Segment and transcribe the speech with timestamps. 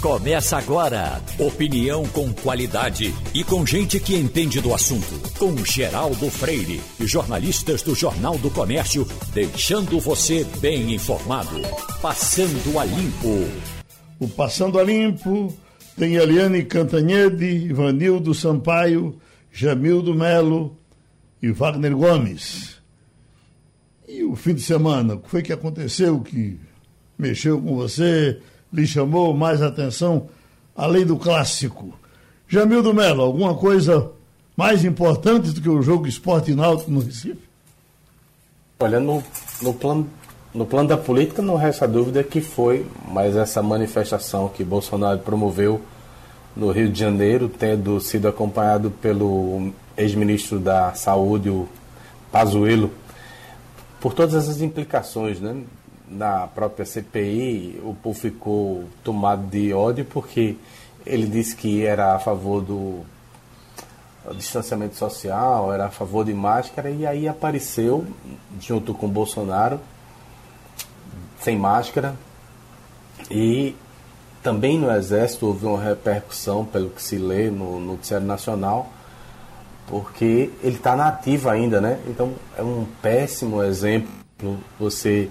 [0.00, 1.20] Começa agora.
[1.40, 5.20] Opinião com qualidade e com gente que entende do assunto.
[5.36, 11.60] Com Geraldo Freire e jornalistas do Jornal do Comércio, deixando você bem informado.
[12.00, 13.48] Passando a Limpo.
[14.20, 15.52] O Passando a Limpo
[15.96, 19.18] tem Eliane Cantanhede, Ivanildo Sampaio,
[19.50, 20.76] Jamildo Melo
[21.42, 22.76] e Wagner Gomes.
[24.06, 26.56] E o fim de semana, o que foi que aconteceu que
[27.18, 28.40] mexeu com você?
[28.72, 30.28] Lhe chamou mais atenção,
[30.76, 31.94] além do clássico?
[32.48, 34.10] Jamildo Melo, alguma coisa
[34.56, 37.48] mais importante do que o jogo esporte náutico no Recife?
[38.80, 39.22] Olha, no,
[39.60, 40.08] no, plano,
[40.54, 45.80] no plano da política não resta dúvida que foi, mas essa manifestação que Bolsonaro promoveu
[46.56, 51.68] no Rio de Janeiro, tendo sido acompanhado pelo ex-ministro da Saúde, o
[52.32, 52.90] Pazuello,
[54.00, 55.56] por todas essas implicações, né?
[56.10, 60.56] Na própria CPI, o povo ficou tomado de ódio porque
[61.04, 63.00] ele disse que era a favor do
[64.36, 68.06] distanciamento social, era a favor de máscara, e aí apareceu,
[68.60, 69.80] junto com Bolsonaro,
[71.40, 72.14] sem máscara,
[73.30, 73.74] e
[74.42, 78.90] também no Exército houve uma repercussão, pelo que se lê no Noticiário Nacional,
[79.86, 81.98] porque ele está na ativa ainda, né?
[82.06, 84.08] Então é um péssimo exemplo
[84.78, 85.30] você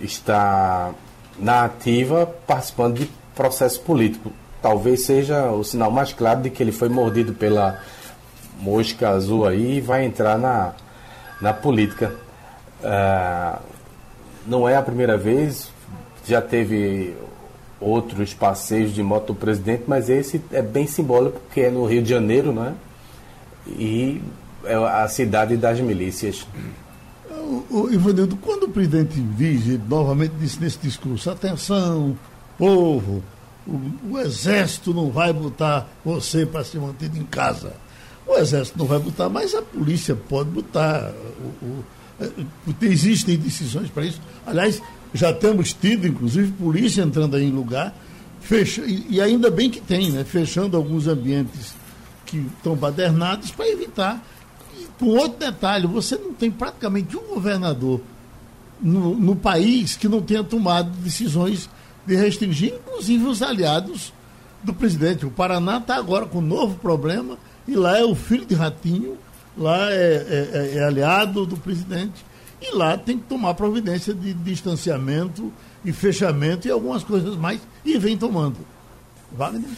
[0.00, 0.92] está
[1.38, 4.32] na ativa participando de processo político.
[4.62, 7.80] Talvez seja o sinal mais claro de que ele foi mordido pela
[8.60, 10.74] mosca azul aí e vai entrar na,
[11.40, 12.14] na política.
[12.82, 13.58] Uh,
[14.46, 15.70] não é a primeira vez,
[16.26, 17.14] já teve
[17.80, 22.02] outros passeios de moto do presidente, mas esse é bem simbólico porque é no Rio
[22.02, 22.72] de Janeiro, não é?
[23.66, 24.22] E
[24.64, 26.46] é a cidade das milícias.
[27.90, 32.16] Ivanildo, quando o presidente diz, novamente disse nesse discurso, atenção,
[32.56, 33.22] povo,
[33.66, 37.74] o, o exército não vai botar você para ser mantido em casa.
[38.26, 41.12] O exército não vai botar, mas a polícia pode botar.
[41.62, 41.84] O,
[42.20, 42.30] é,
[42.82, 44.20] existem decisões para isso.
[44.46, 44.80] Aliás,
[45.12, 47.94] já temos tido, inclusive, polícia entrando aí em lugar,
[48.40, 50.24] fecha, e, e ainda bem que tem, né?
[50.24, 51.74] Fechando alguns ambientes
[52.26, 54.24] que estão badernados para evitar
[55.00, 58.02] com outro detalhe, você não tem praticamente um governador
[58.78, 61.70] no, no país que não tenha tomado decisões
[62.06, 64.12] de restringir, inclusive os aliados
[64.62, 65.24] do presidente.
[65.24, 69.16] O Paraná está agora com um novo problema e lá é o filho de Ratinho,
[69.56, 72.22] lá é, é, é, aliado do presidente
[72.60, 75.50] e lá tem que tomar providência de distanciamento
[75.82, 78.58] e fechamento e algumas coisas mais e vem tomando.
[79.32, 79.70] Wagner?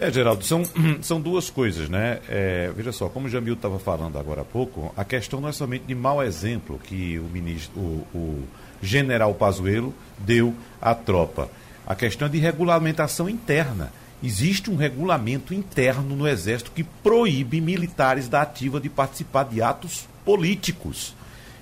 [0.00, 0.62] É, Geraldo, são,
[1.02, 2.20] são duas coisas, né?
[2.28, 5.52] É, veja só, como o Jamil estava falando agora há pouco, a questão não é
[5.52, 8.48] somente de mau exemplo que o ministro, o, o
[8.80, 11.50] general Pazuello deu à tropa.
[11.84, 13.92] A questão é de regulamentação interna.
[14.22, 20.06] Existe um regulamento interno no Exército que proíbe militares da ativa de participar de atos
[20.24, 21.12] políticos.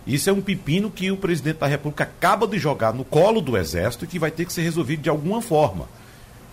[0.07, 3.57] Isso é um pepino que o presidente da República acaba de jogar no colo do
[3.57, 5.87] Exército e que vai ter que ser resolvido de alguma forma.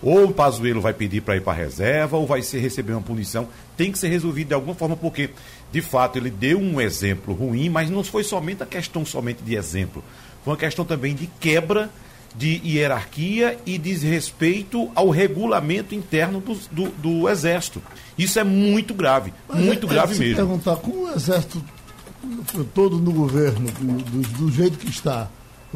[0.02, 3.02] Ou o Pazuello vai pedir para ir para a reserva, ou vai ser receber uma
[3.02, 3.48] punição.
[3.76, 5.30] Tem que ser resolvido de alguma forma, porque,
[5.72, 9.54] de fato, ele deu um exemplo ruim, mas não foi somente a questão somente de
[9.54, 10.04] exemplo.
[10.44, 11.90] Foi uma questão também de quebra
[12.36, 17.80] de hierarquia e desrespeito ao regulamento interno do, do, do Exército.
[18.18, 20.36] Isso é muito grave, mas muito é, grave é, mesmo.
[20.36, 21.64] perguntar, com o Exército
[22.74, 25.28] todo no governo, do, do jeito que está,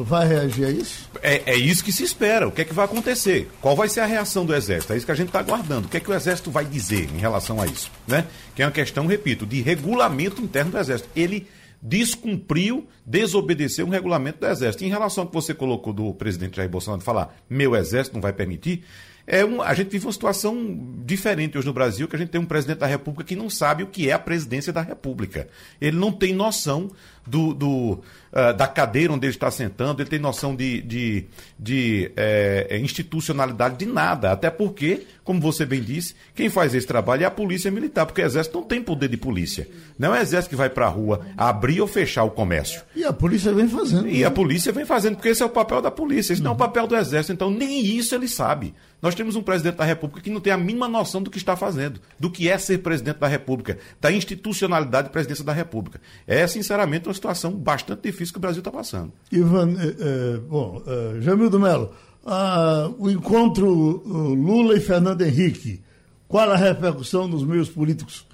[0.03, 1.09] vai reagir a isso?
[1.21, 2.47] É, é isso que se espera.
[2.47, 3.49] O que é que vai acontecer?
[3.61, 4.93] Qual vai ser a reação do Exército?
[4.93, 5.87] É isso que a gente está aguardando.
[5.87, 7.91] O que é que o Exército vai dizer em relação a isso?
[8.07, 8.25] Né?
[8.55, 11.09] Que é uma questão, repito, de regulamento interno do Exército.
[11.15, 11.47] Ele
[11.81, 14.83] descumpriu, desobedeceu um regulamento do Exército.
[14.83, 18.33] Em relação ao que você colocou do presidente Jair Bolsonaro falar, meu Exército não vai
[18.33, 18.83] permitir,
[19.31, 20.57] é um, a gente vive uma situação
[21.05, 23.83] diferente hoje no Brasil, que a gente tem um presidente da República que não sabe
[23.83, 25.47] o que é a presidência da República.
[25.79, 26.89] Ele não tem noção
[27.29, 27.91] do, do
[28.31, 31.25] uh, da cadeira onde ele está sentando, ele tem noção de, de,
[31.57, 34.31] de é, institucionalidade de nada.
[34.31, 38.21] Até porque, como você bem disse, quem faz esse trabalho é a polícia militar, porque
[38.21, 39.67] o exército não tem poder de polícia.
[39.97, 42.81] Não é o exército que vai para a rua abrir ou fechar o comércio.
[42.95, 44.07] E a polícia vem fazendo.
[44.07, 46.53] E a polícia vem fazendo, porque esse é o papel da polícia, esse não é
[46.53, 47.33] o papel do exército.
[47.33, 48.73] Então, nem isso ele sabe.
[49.01, 51.55] Nós temos um presidente da República que não tem a mínima noção do que está
[51.55, 56.01] fazendo, do que é ser presidente da República, da institucionalidade de presidência da República.
[56.27, 59.11] É, sinceramente, uma situação bastante difícil que o Brasil está passando.
[59.31, 61.91] Ivan, eh, eh, bom, eh, Jamildo Melo,
[62.25, 65.81] ah, o encontro Lula e Fernando Henrique,
[66.27, 68.27] qual a repercussão nos meios políticos?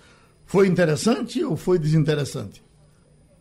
[0.46, 2.64] Foi interessante ou foi desinteressante?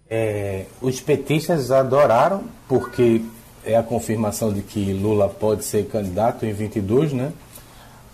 [0.09, 3.23] É, os petistas adoraram, porque
[3.65, 7.33] é a confirmação de que Lula pode ser candidato em 22, né?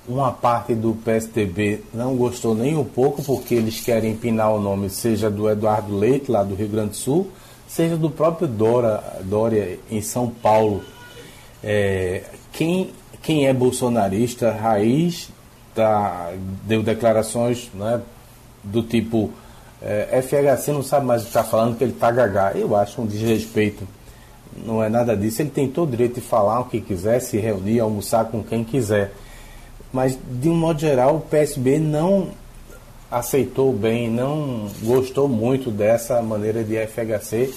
[0.08, 4.90] Uma parte do PSDB não gostou nem um pouco, porque eles querem empinar o nome,
[4.90, 7.30] seja do Eduardo Leite, lá do Rio Grande do Sul,
[7.68, 10.82] seja do próprio Dora, Dória, em São Paulo.
[11.62, 12.90] É, quem,
[13.22, 15.30] quem é bolsonarista raiz
[15.74, 16.32] tá,
[16.64, 18.00] deu declarações né,
[18.64, 19.30] do tipo
[19.82, 22.52] é, FHC não sabe mais o que está falando, que ele está gagá.
[22.54, 23.86] Eu acho um desrespeito.
[24.64, 25.40] Não é nada disso.
[25.40, 28.62] Ele tem todo o direito de falar o que quiser, se reunir, almoçar com quem
[28.62, 29.12] quiser.
[29.92, 32.28] Mas, de um modo geral, o PSB não
[33.10, 37.52] aceitou bem, não gostou muito dessa maneira de FHC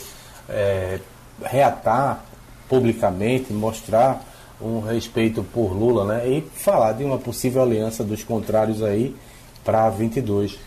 [0.49, 0.99] é,
[1.43, 2.25] reatar
[2.67, 4.25] publicamente, mostrar
[4.59, 6.27] um respeito por Lula, né?
[6.27, 9.15] E falar de uma possível aliança dos contrários aí
[9.63, 10.57] para 22.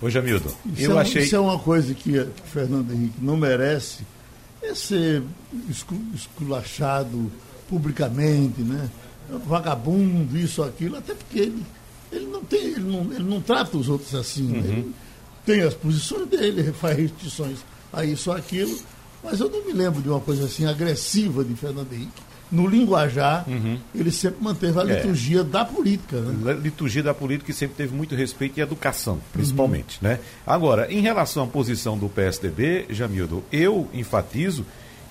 [0.00, 1.22] Ô Jamildo, isso eu é, achei.
[1.24, 4.02] Isso é uma coisa que Fernando Henrique não merece,
[4.62, 5.22] é ser
[6.14, 7.30] esculachado
[7.68, 8.88] publicamente, né?
[9.46, 11.62] Vagabundo, isso, aquilo, até porque ele,
[12.10, 14.44] ele não tem, ele não, ele não trata os outros assim.
[14.44, 14.58] Né?
[14.58, 14.64] Uhum.
[14.64, 14.94] Ele
[15.44, 17.58] tem as posições dele, faz restrições
[17.92, 18.78] a isso aquilo,
[19.22, 23.44] mas eu não me lembro de uma coisa assim agressiva de Fernando Henrique no linguajar,
[23.46, 23.78] uhum.
[23.94, 24.96] ele sempre manteve a é.
[24.96, 25.44] liturgia é.
[25.44, 26.18] da política.
[26.20, 26.54] Né?
[26.54, 29.98] Liturgia da política que sempre teve muito respeito e educação, principalmente.
[30.02, 30.08] Uhum.
[30.08, 30.20] Né?
[30.46, 34.64] Agora, em relação à posição do PSDB, Jamildo, eu enfatizo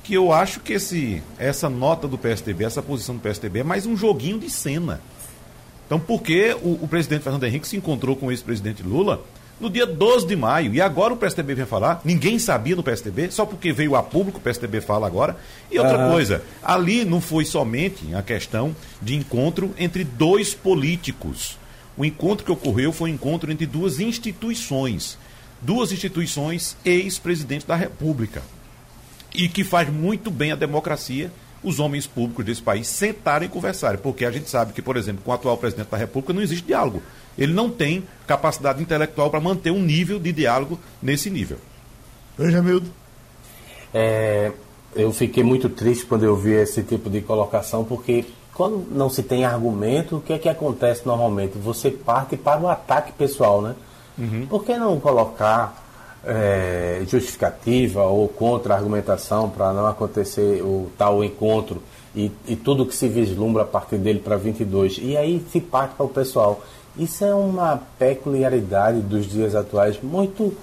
[0.08, 3.86] que eu acho que esse, essa nota do PSDB, essa posição do PSDB é mais
[3.86, 5.02] um joguinho de cena.
[5.86, 9.22] Então, por que o, o presidente Fernando Henrique se encontrou com o ex-presidente Lula
[9.60, 10.74] no dia 12 de maio.
[10.74, 14.38] E agora o PSDB vem falar, ninguém sabia no PSDB, só porque veio a público,
[14.38, 15.36] o PSDB fala agora.
[15.70, 16.12] E outra uhum.
[16.14, 21.58] coisa, ali não foi somente a questão de encontro entre dois políticos.
[21.98, 25.18] O encontro que ocorreu foi um encontro entre duas instituições.
[25.62, 28.42] Duas instituições ex-presidentes da República.
[29.38, 31.32] E que faz muito bem a democracia
[31.64, 34.00] os homens públicos desse país sentarem e conversarem.
[34.00, 36.66] Porque a gente sabe que, por exemplo, com o atual presidente da República não existe
[36.66, 37.02] diálogo
[37.38, 41.58] ele não tem capacidade intelectual para manter um nível de diálogo nesse nível.
[42.38, 42.88] Veja, Mildo.
[43.94, 44.52] É,
[44.96, 49.22] eu fiquei muito triste quando eu vi esse tipo de colocação, porque quando não se
[49.22, 51.58] tem argumento, o que é que acontece normalmente?
[51.60, 53.76] Você parte para o ataque pessoal, né?
[54.18, 54.48] Uhum.
[54.48, 55.87] Por que não colocar
[56.26, 61.82] é, justificativa ou contra-argumentação para não acontecer o tal encontro
[62.16, 65.00] e, e tudo que se vislumbra a partir dele para 22?
[65.02, 66.62] E aí se parte para o pessoal.
[66.98, 70.56] Isso é uma peculiaridade dos dias atuais muito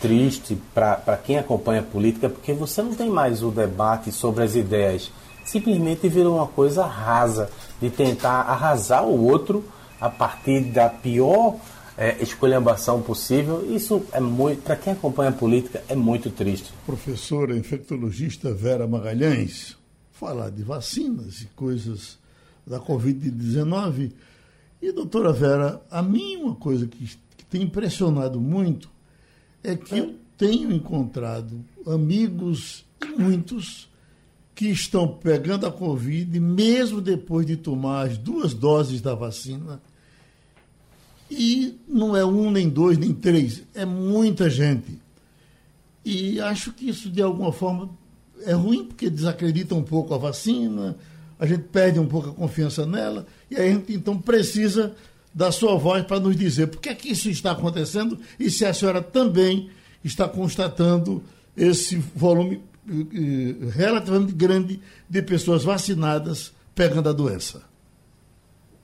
[0.00, 4.54] triste para quem acompanha a política, porque você não tem mais o debate sobre as
[4.54, 5.10] ideias.
[5.44, 7.50] Simplesmente virou uma coisa rasa,
[7.80, 9.64] de tentar arrasar o outro
[10.00, 11.56] a partir da pior
[12.00, 13.70] é, escolhambação possível.
[13.70, 16.72] Isso é muito, para quem acompanha a política, é muito triste.
[16.86, 19.76] Professora infectologista Vera Magalhães,
[20.10, 22.18] falar de vacinas e coisas
[22.66, 24.12] da Covid-19
[24.80, 27.04] e, doutora Vera, a mim uma coisa que,
[27.36, 28.88] que tem impressionado muito
[29.62, 32.86] é que eu tenho encontrado amigos,
[33.18, 33.90] muitos,
[34.54, 39.82] que estão pegando a Covid, mesmo depois de tomar as duas doses da vacina.
[41.30, 44.98] E não é um, nem dois, nem três, é muita gente.
[46.04, 47.90] E acho que isso, de alguma forma,
[48.44, 50.96] é ruim, porque desacredita um pouco a vacina,
[51.38, 54.94] a gente perde um pouco a confiança nela, e a gente então precisa
[55.32, 58.64] da sua voz para nos dizer por que, é que isso está acontecendo e se
[58.64, 59.70] a senhora também
[60.02, 61.22] está constatando
[61.56, 67.69] esse volume eh, relativamente grande de pessoas vacinadas pegando a doença.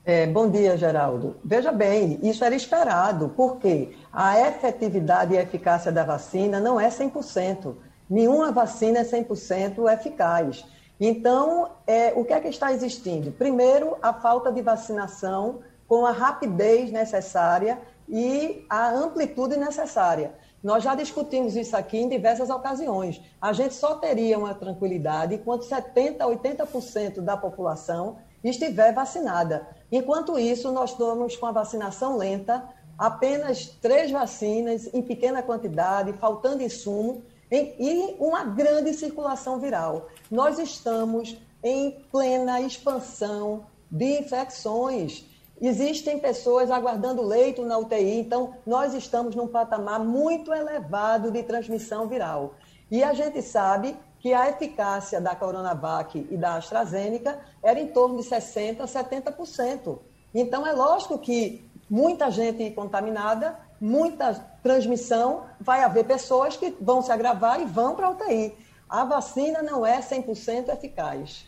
[0.09, 1.35] É, bom dia, Geraldo.
[1.43, 7.75] Veja bem, isso era esperado, porque a efetividade e eficácia da vacina não é 100%.
[8.09, 10.63] Nenhuma vacina é 100% eficaz.
[10.97, 13.33] Então, é, o que é que está existindo?
[13.33, 15.59] Primeiro, a falta de vacinação
[15.89, 20.31] com a rapidez necessária e a amplitude necessária.
[20.63, 23.21] Nós já discutimos isso aqui em diversas ocasiões.
[23.41, 29.67] A gente só teria uma tranquilidade enquanto 70% a 80% da população estiver vacinada.
[29.91, 32.63] Enquanto isso, nós estamos com a vacinação lenta,
[32.97, 40.07] apenas três vacinas em pequena quantidade, faltando insumo, e uma grande circulação viral.
[40.29, 45.25] Nós estamos em plena expansão de infecções.
[45.59, 52.07] Existem pessoas aguardando leito na UTI, então nós estamos num patamar muito elevado de transmissão
[52.07, 52.55] viral.
[52.91, 53.95] E a gente sabe
[54.27, 59.99] que a eficácia da Coronavac e da AstraZeneca era em torno de 60% a 70%.
[60.35, 67.11] Então é lógico que muita gente contaminada muita transmissão, vai haver pessoas que vão se
[67.11, 68.53] agravar e vão para a UTI.
[68.89, 71.45] A vacina não é 100% eficaz.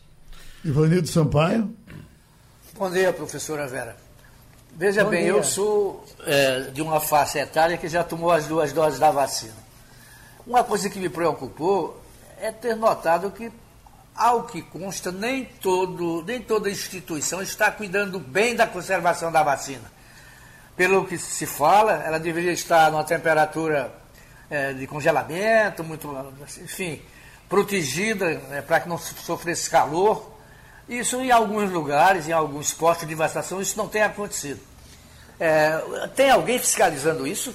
[0.64, 1.74] Ivanildo Sampaio.
[2.78, 3.96] Bom dia, professora Vera.
[4.72, 5.32] Veja Bom bem, dia.
[5.32, 9.56] eu sou é, de uma faixa etária que já tomou as duas doses da vacina.
[10.46, 11.99] Uma coisa que me preocupou
[12.40, 13.52] é ter notado que,
[14.16, 19.90] ao que consta, nem, todo, nem toda instituição está cuidando bem da conservação da vacina.
[20.76, 23.92] Pelo que se fala, ela deveria estar numa temperatura
[24.48, 26.08] é, de congelamento, muito,
[26.62, 27.02] enfim,
[27.48, 30.30] protegida né, para que não sofresse calor.
[30.88, 34.60] Isso em alguns lugares, em alguns postos de vacinação, isso não tem acontecido.
[35.38, 35.78] É,
[36.16, 37.54] tem alguém fiscalizando isso?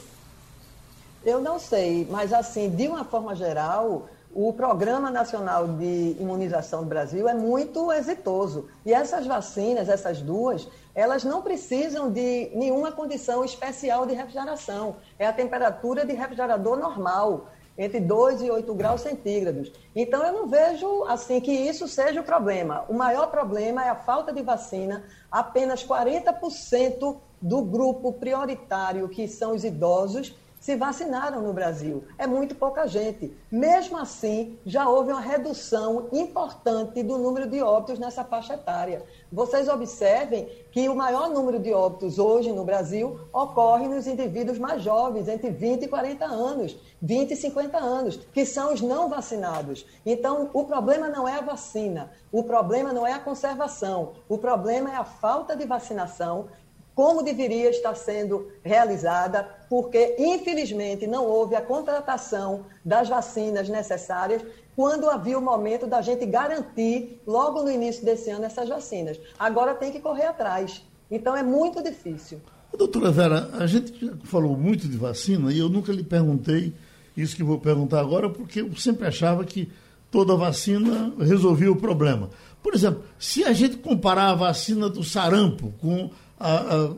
[1.24, 6.90] Eu não sei, mas assim, de uma forma geral, o Programa Nacional de Imunização do
[6.90, 8.68] Brasil é muito exitoso.
[8.86, 14.98] E essas vacinas, essas duas, elas não precisam de nenhuma condição especial de refrigeração.
[15.18, 19.72] É a temperatura de refrigerador normal, entre 2 e 8 graus centígrados.
[19.96, 22.84] Então, eu não vejo assim que isso seja o problema.
[22.90, 25.06] O maior problema é a falta de vacina.
[25.32, 30.36] Apenas 40% do grupo prioritário, que são os idosos,
[30.66, 32.04] se vacinaram no Brasil.
[32.18, 33.32] É muito pouca gente.
[33.52, 39.04] Mesmo assim, já houve uma redução importante do número de óbitos nessa faixa etária.
[39.32, 44.82] Vocês observem que o maior número de óbitos hoje no Brasil ocorre nos indivíduos mais
[44.82, 49.86] jovens, entre 20 e 40 anos, 20 e 50 anos, que são os não vacinados.
[50.04, 54.92] Então, o problema não é a vacina, o problema não é a conservação, o problema
[54.92, 56.48] é a falta de vacinação
[56.96, 64.42] como deveria estar sendo realizada, porque, infelizmente, não houve a contratação das vacinas necessárias
[64.76, 69.20] quando havia o momento da gente garantir, logo no início desse ano, essas vacinas.
[69.38, 70.82] Agora tem que correr atrás.
[71.12, 72.42] Então, é muito difícil.
[72.78, 76.74] Doutora Vera, a gente falou muito de vacina e eu nunca lhe perguntei
[77.16, 79.72] isso que vou perguntar agora, porque eu sempre achava que
[80.12, 82.30] toda vacina resolvia o problema.
[82.62, 86.90] Por exemplo, se a gente comparar a vacina do sarampo com a, a,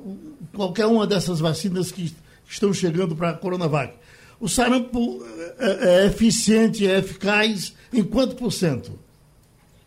[0.56, 2.16] qualquer uma dessas vacinas que
[2.48, 3.94] estão chegando para a Coronavac.
[4.40, 5.24] O sarampo
[5.58, 8.98] é, é eficiente, é eficaz em quanto por cento?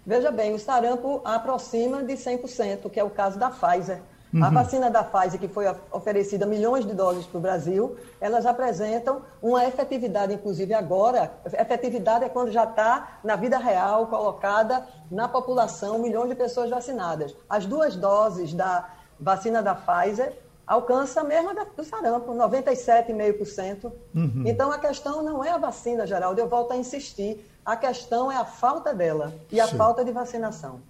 [0.05, 4.01] Veja bem, o sarampo aproxima de 100%, que é o caso da Pfizer.
[4.33, 4.45] Uhum.
[4.45, 9.23] A vacina da Pfizer, que foi oferecida milhões de doses para o Brasil, elas apresentam
[9.43, 11.33] uma efetividade, inclusive agora.
[11.45, 17.35] Efetividade é quando já está na vida real, colocada na população, milhões de pessoas vacinadas.
[17.49, 18.89] As duas doses da
[19.21, 20.33] vacina da Pfizer
[20.67, 23.93] alcança a mesma do sarampo, 97,5%.
[24.15, 24.45] Uhum.
[24.47, 27.45] Então a questão não é a vacina, Geraldo, eu volto a insistir.
[27.71, 29.77] A questão é a falta dela e a Sim.
[29.77, 30.81] falta de vacinação.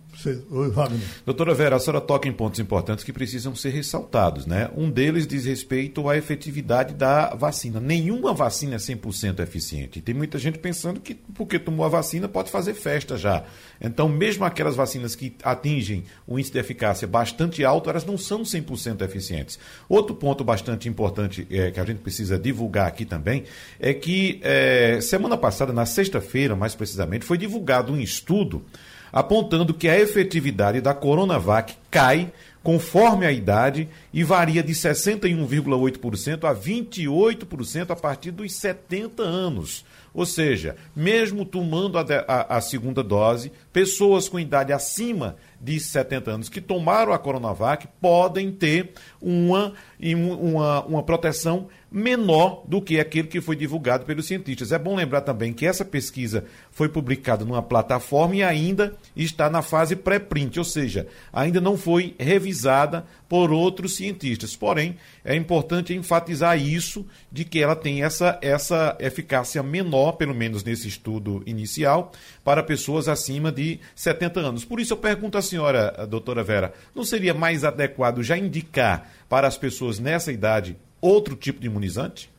[0.51, 1.01] Oi, Wagner.
[1.25, 4.69] Doutora Vera, a senhora toca em pontos importantes que precisam ser ressaltados, né?
[4.77, 7.81] Um deles diz respeito à efetividade da vacina.
[7.81, 10.01] Nenhuma vacina é 100% eficiente.
[10.01, 13.45] Tem muita gente pensando que porque tomou a vacina pode fazer festa já.
[13.81, 18.43] Então, mesmo aquelas vacinas que atingem o índice de eficácia bastante alto, elas não são
[18.43, 19.59] 100% eficientes.
[19.89, 23.45] Outro ponto bastante importante é, que a gente precisa divulgar aqui também
[23.79, 28.65] é que é, semana passada, na sexta-feira, mais precisamente, foi divulgado um estudo
[29.13, 36.55] apontando que a efetividade da Coronavac cai conforme a idade e varia de 61,8% a
[36.55, 39.85] 28% a partir dos 70 anos.
[40.13, 46.31] Ou seja, mesmo tomando a, a, a, segunda dose, pessoas com idade acima de 70
[46.31, 53.27] anos que tomaram a Coronavac podem ter uma, uma, uma proteção menor do que aquele
[53.27, 54.71] que foi divulgado pelos cientistas.
[54.71, 59.61] É bom lembrar também que essa pesquisa foi publicada numa plataforma e ainda está na
[59.61, 64.55] fase pré-print, ou seja, ainda não foi revisada por outros cientistas.
[64.55, 70.63] Porém, é importante enfatizar isso de que ela tem essa, essa eficácia menor, pelo menos
[70.63, 72.13] nesse estudo inicial,
[72.45, 73.60] para pessoas acima de
[73.95, 74.65] 70 anos.
[74.65, 79.47] Por isso eu pergunto à senhora, doutora Vera, não seria mais adequado já indicar para
[79.47, 82.31] as pessoas nessa idade outro tipo de imunizante?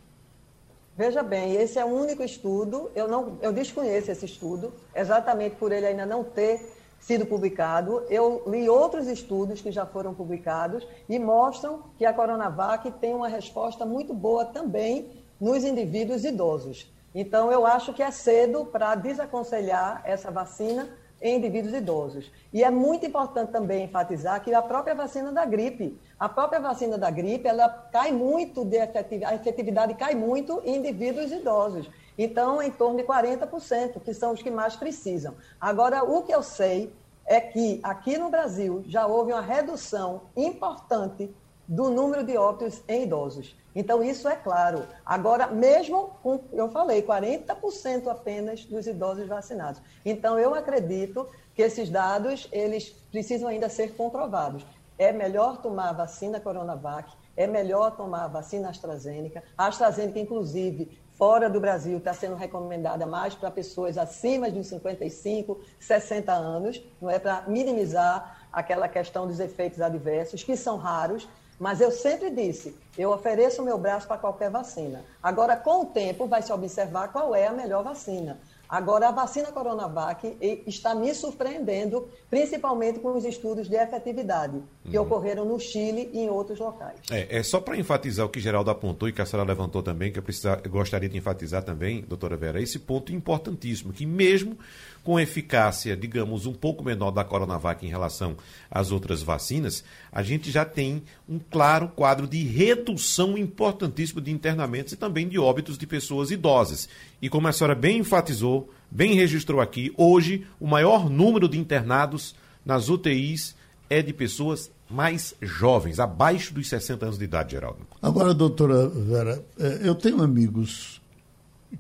[0.98, 5.72] Veja bem, esse é o único estudo, eu, não, eu desconheço esse estudo, exatamente por
[5.72, 6.60] ele ainda não ter
[7.00, 8.06] sido publicado.
[8.10, 13.28] Eu li outros estudos que já foram publicados e mostram que a Coronavac tem uma
[13.28, 15.10] resposta muito boa também
[15.40, 16.92] nos indivíduos idosos.
[17.14, 20.88] Então, eu acho que é cedo para desaconselhar essa vacina
[21.22, 22.32] em indivíduos idosos.
[22.52, 26.98] E é muito importante também enfatizar que a própria vacina da gripe, a própria vacina
[26.98, 31.90] da gripe, ela cai muito de efetividade, a efetividade cai muito em indivíduos idosos.
[32.18, 35.36] Então, em torno de 40%, que são os que mais precisam.
[35.60, 36.92] Agora, o que eu sei
[37.26, 41.34] é que aqui no Brasil já houve uma redução importante
[41.68, 43.56] do número de óbitos em idosos.
[43.76, 44.86] Então, isso é claro.
[45.06, 49.82] Agora, mesmo com, eu falei, 40% apenas dos idosos vacinados.
[50.06, 54.66] Então, eu acredito que esses dados, eles precisam ainda ser comprovados.
[54.98, 59.44] é melhor tomar a vacina Coronavac, é melhor tomar a vacina AstraZeneca.
[59.58, 65.60] A AstraZeneca, inclusive, fora do Brasil, está sendo recomendada mais para pessoas acima de 55,
[65.80, 71.28] 60 anos, não é para minimizar aquela questão dos efeitos adversos, que são raros,
[71.62, 75.06] mas eu sempre disse, eu ofereço o meu braço para qualquer vacina.
[75.22, 78.40] Agora, com o tempo, vai se observar qual é a melhor vacina.
[78.68, 85.04] Agora, a vacina Coronavac está me surpreendendo, principalmente com os estudos de efetividade que uhum.
[85.04, 86.98] ocorreram no Chile e em outros locais.
[87.12, 90.12] É, é só para enfatizar o que Geraldo apontou e que a senhora levantou também,
[90.12, 90.24] que eu,
[90.64, 94.58] eu gostaria de enfatizar também, doutora Vera, esse ponto importantíssimo, que mesmo
[95.04, 98.36] com eficácia, digamos, um pouco menor da Coronavac em relação
[98.70, 104.94] às outras vacinas, a gente já tem um claro quadro de redução importantíssima de internamentos
[104.94, 106.88] e também de óbitos de pessoas idosas.
[107.22, 112.36] E como a senhora bem enfatizou, bem registrou aqui, hoje o maior número de internados
[112.66, 113.56] nas UTIs
[113.90, 117.88] é de pessoas mais jovens, abaixo dos 60 anos de idade, Geraldo.
[118.02, 121.02] Agora, doutora Vera, é, eu tenho amigos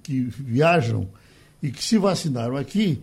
[0.02, 1.08] que viajam
[1.62, 3.02] e que se vacinaram aqui,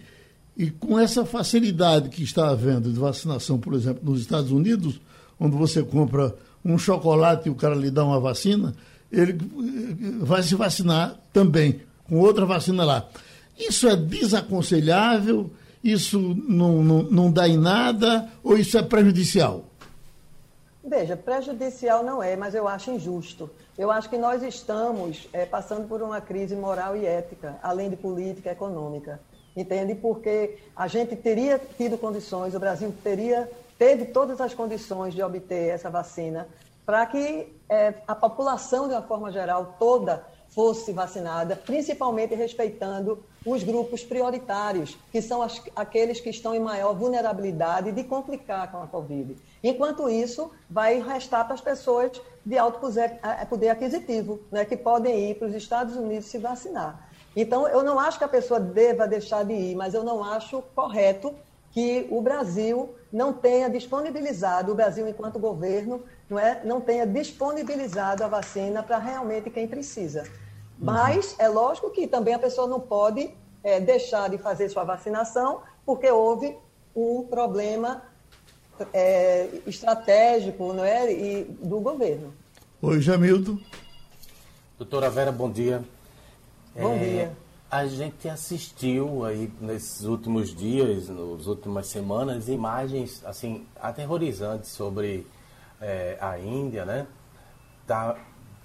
[0.56, 5.00] e com essa facilidade que está havendo de vacinação, por exemplo, nos Estados Unidos,
[5.38, 6.34] onde você compra
[6.64, 8.74] um chocolate e o cara lhe dá uma vacina,
[9.10, 13.08] ele eh, vai se vacinar também com outra vacina lá.
[13.56, 15.50] Isso é desaconselhável?
[15.82, 18.28] Isso não, não, não dá em nada?
[18.42, 19.67] Ou isso é prejudicial?
[20.88, 23.50] Veja, prejudicial não é, mas eu acho injusto.
[23.76, 27.96] Eu acho que nós estamos é, passando por uma crise moral e ética, além de
[27.96, 29.20] política e econômica.
[29.54, 29.94] Entende?
[29.94, 35.68] Porque a gente teria tido condições, o Brasil teria, teve todas as condições de obter
[35.68, 36.48] essa vacina
[36.86, 43.62] para que é, a população, de uma forma geral, toda fosse vacinada, principalmente respeitando os
[43.62, 48.86] grupos prioritários, que são as, aqueles que estão em maior vulnerabilidade de complicar com a
[48.86, 49.36] Covid.
[49.62, 52.80] Enquanto isso, vai restar para as pessoas de alto
[53.48, 57.08] poder aquisitivo, né, que podem ir para os Estados Unidos se vacinar.
[57.36, 60.62] Então, eu não acho que a pessoa deva deixar de ir, mas eu não acho
[60.74, 61.34] correto
[61.70, 68.24] que o Brasil não tenha disponibilizado, o Brasil enquanto governo, não, é, não tenha disponibilizado
[68.24, 70.24] a vacina para realmente quem precisa.
[70.80, 73.30] Mas é lógico que também a pessoa não pode
[73.62, 76.56] é, deixar de fazer sua vacinação porque houve
[76.94, 78.02] um problema
[78.92, 82.32] é, estratégico não é, e, do governo.
[82.80, 83.60] Oi, Jamildo.
[84.78, 85.82] Doutora Vera, bom dia.
[86.76, 87.36] Bom é, dia.
[87.68, 95.26] A gente assistiu aí nesses últimos dias, nas últimas semanas, imagens assim aterrorizantes sobre
[95.80, 97.06] é, a Índia, né?
[97.86, 98.16] Tá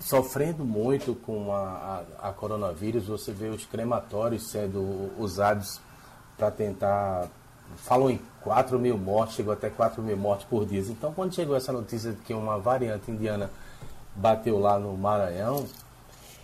[0.03, 3.07] sofrendo muito com a, a, a, coronavírus.
[3.07, 5.79] Você vê os crematórios sendo usados
[6.37, 7.27] para tentar.
[7.77, 10.81] Falam em 4 mil mortes, chegou até 4 mil mortes por dia.
[10.81, 13.49] Então, quando chegou essa notícia de que uma variante indiana
[14.15, 15.65] bateu lá no Maranhão,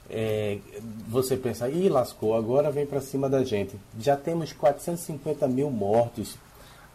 [0.10, 0.60] é,
[1.08, 3.78] você pensa, ih, lascou, agora vem para cima da gente.
[4.00, 6.36] Já temos 450 mil mortes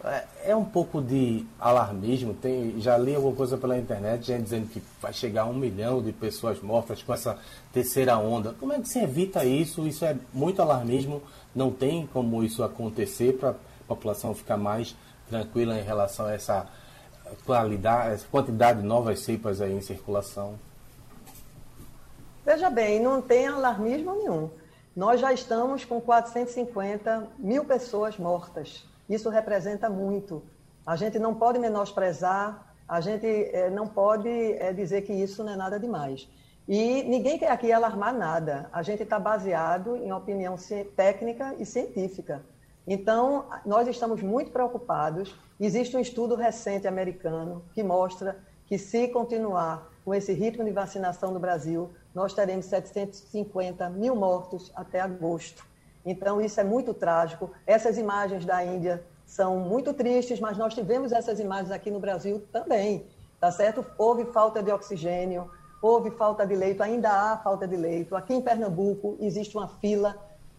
[0.04, 2.34] é, é um pouco de alarmismo.
[2.34, 6.02] Tem, já li alguma coisa pela internet, gente dizendo que vai chegar a um milhão
[6.02, 7.38] de pessoas mortas com essa
[7.72, 8.54] terceira onda.
[8.60, 9.86] Como é que se evita isso?
[9.86, 11.22] Isso é muito alarmismo.
[11.54, 13.54] Não tem como isso acontecer para a
[13.88, 14.94] população ficar mais
[15.28, 16.68] tranquila em relação a essa
[17.46, 20.58] qualidade, essa quantidade de novas cepas aí em circulação.
[22.44, 24.50] Veja bem, não tem alarmismo nenhum.
[24.94, 30.42] Nós já estamos com 450 mil pessoas mortas isso representa muito.
[30.86, 35.52] A gente não pode menosprezar, a gente é, não pode é, dizer que isso não
[35.52, 36.28] é nada demais.
[36.68, 38.68] E ninguém quer aqui alarmar nada.
[38.72, 40.56] A gente está baseado em opinião
[40.96, 42.42] técnica e científica.
[42.86, 45.34] Então, nós estamos muito preocupados.
[45.58, 51.30] Existe um estudo recente americano que mostra que, se continuar com esse ritmo de vacinação
[51.30, 55.64] no Brasil, nós teremos 750 mil mortos até agosto.
[56.04, 57.50] Então, isso é muito trágico.
[57.66, 62.42] Essas imagens da Índia são muito tristes, mas nós tivemos essas imagens aqui no Brasil
[62.52, 63.06] também,
[63.40, 63.84] tá certo?
[63.96, 68.14] Houve falta de oxigênio, houve falta de leito, ainda há falta de leito.
[68.14, 70.16] Aqui em Pernambuco existe uma fila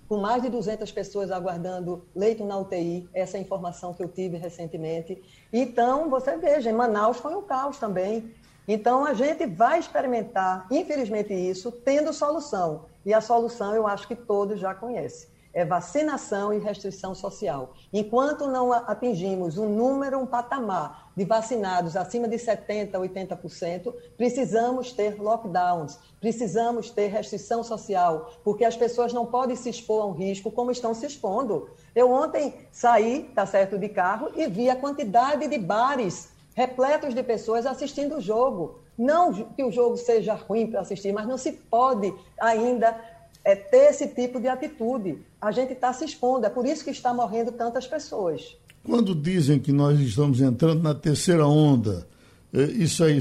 [0.10, 4.08] com mais de 200 pessoas aguardando leito na UTI, essa é a informação que eu
[4.08, 5.22] tive recentemente.
[5.52, 8.32] Então, você veja, em Manaus foi um caos também.
[8.68, 12.86] Então, a gente vai experimentar, infelizmente, isso, tendo solução.
[13.04, 17.74] E a solução eu acho que todos já conhecem é vacinação e restrição social.
[17.94, 25.18] Enquanto não atingimos um número, um patamar de vacinados acima de 70%, 80%, precisamos ter
[25.20, 30.52] lockdowns, precisamos ter restrição social, porque as pessoas não podem se expor a um risco
[30.52, 31.70] como estão se expondo.
[31.96, 37.24] Eu ontem saí, tá certo, de carro e vi a quantidade de bares repletos de
[37.24, 38.82] pessoas assistindo o jogo.
[38.98, 43.00] Não que o jogo seja ruim para assistir, mas não se pode ainda
[43.46, 45.24] é, ter esse tipo de atitude.
[45.46, 48.58] A gente está se expondo, é por isso que está morrendo tantas pessoas.
[48.84, 52.08] Quando dizem que nós estamos entrando na terceira onda,
[52.52, 53.20] é, isso é, é,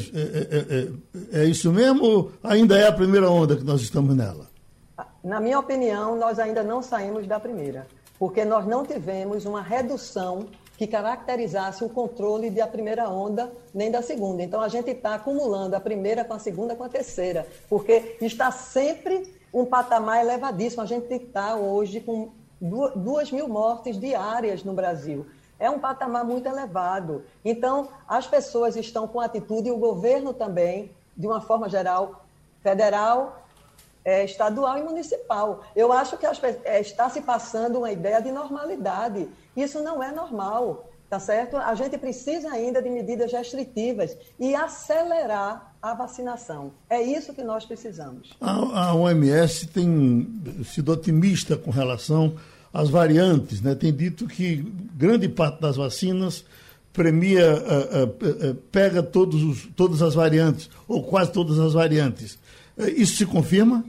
[1.34, 4.48] é, é, isso mesmo ou ainda é a primeira onda que nós estamos nela?
[5.22, 7.86] Na minha opinião, nós ainda não saímos da primeira,
[8.18, 10.46] porque nós não tivemos uma redução
[10.78, 14.42] que caracterizasse o controle da primeira onda nem da segunda.
[14.42, 18.50] Então a gente está acumulando a primeira com a segunda com a terceira, porque está
[18.50, 20.82] sempre um patamar elevadíssimo.
[20.82, 25.26] A gente está hoje com duas mil mortes diárias no Brasil.
[25.60, 27.24] É um patamar muito elevado.
[27.44, 32.24] Então, as pessoas estão com atitude, e o governo também, de uma forma geral,
[32.60, 33.44] federal,
[34.04, 35.62] é, estadual e municipal.
[35.76, 39.30] Eu acho que as, é, está se passando uma ideia de normalidade.
[39.56, 41.56] Isso não é normal, tá certo?
[41.56, 46.72] A gente precisa ainda de medidas restritivas e acelerar a vacinação.
[46.90, 48.34] É isso que nós precisamos.
[48.40, 50.26] A, a OMS tem
[50.64, 52.34] sido otimista com relação
[52.72, 53.76] às variantes, né?
[53.76, 54.56] Tem dito que
[54.96, 56.44] grande parte das vacinas
[56.92, 62.36] premia, uh, uh, uh, pega todos os, todas as variantes, ou quase todas as variantes.
[62.76, 63.84] Isso se confirma?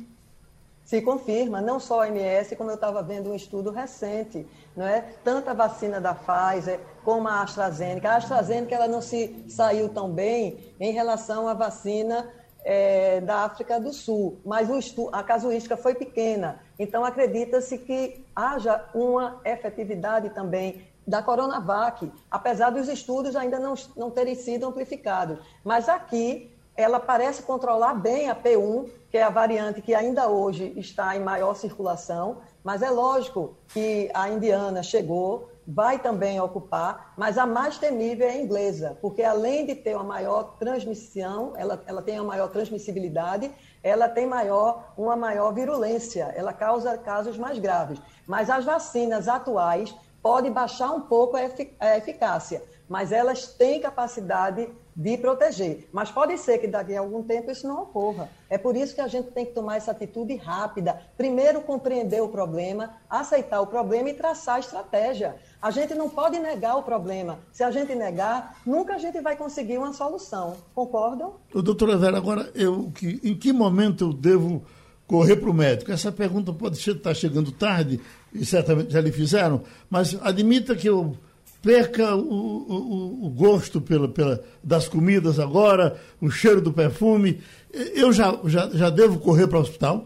[0.86, 5.04] Se confirma, não só a OMS, como eu estava vendo um estudo recente, não é?
[5.24, 8.12] Tanto a vacina da Pfizer como a AstraZeneca.
[8.12, 12.30] A AstraZeneca ela não se saiu tão bem em relação à vacina
[12.64, 16.60] é, da África do Sul, mas estudo, a casuística foi pequena.
[16.78, 24.12] Então acredita-se que haja uma efetividade também da Coronavac, apesar dos estudos ainda não, não
[24.12, 25.40] terem sido amplificados.
[25.64, 30.74] Mas aqui ela parece controlar bem a P1, que é a variante que ainda hoje
[30.76, 37.38] está em maior circulação, mas é lógico que a indiana chegou, vai também ocupar, mas
[37.38, 42.02] a mais temível é a inglesa, porque além de ter uma maior transmissão, ela, ela
[42.02, 43.50] tem uma maior transmissibilidade,
[43.82, 48.02] ela tem maior, uma maior virulência, ela causa casos mais graves.
[48.28, 53.80] Mas as vacinas atuais podem baixar um pouco a, efic a eficácia, mas elas têm
[53.80, 55.90] capacidade de proteger.
[55.92, 58.30] Mas pode ser que daqui a algum tempo isso não ocorra.
[58.50, 61.02] É por isso que a gente tem que tomar essa atitude rápida.
[61.18, 65.36] Primeiro, compreender o problema, aceitar o problema e traçar a estratégia.
[65.62, 67.40] A gente não pode negar o problema.
[67.52, 70.56] Se a gente negar, nunca a gente vai conseguir uma solução.
[70.74, 71.34] Concordam?
[71.54, 74.64] Doutora Vera, agora, eu, que, em que momento eu devo
[75.06, 75.92] correr para o médico?
[75.92, 78.00] Essa pergunta pode estar tá chegando tarde,
[78.34, 81.18] e certamente já lhe fizeram, mas admita que eu
[81.66, 87.42] perca o, o, o gosto pela, pela, das comidas agora, o cheiro do perfume.
[87.74, 90.06] Eu já, já, já devo correr para o hospital?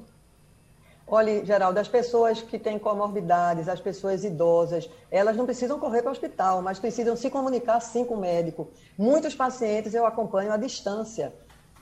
[1.06, 6.10] Olha, Geraldo, as pessoas que têm comorbidades, as pessoas idosas, elas não precisam correr para
[6.10, 8.70] o hospital, mas precisam se comunicar sim com o médico.
[8.98, 11.34] Muitos pacientes eu acompanho à distância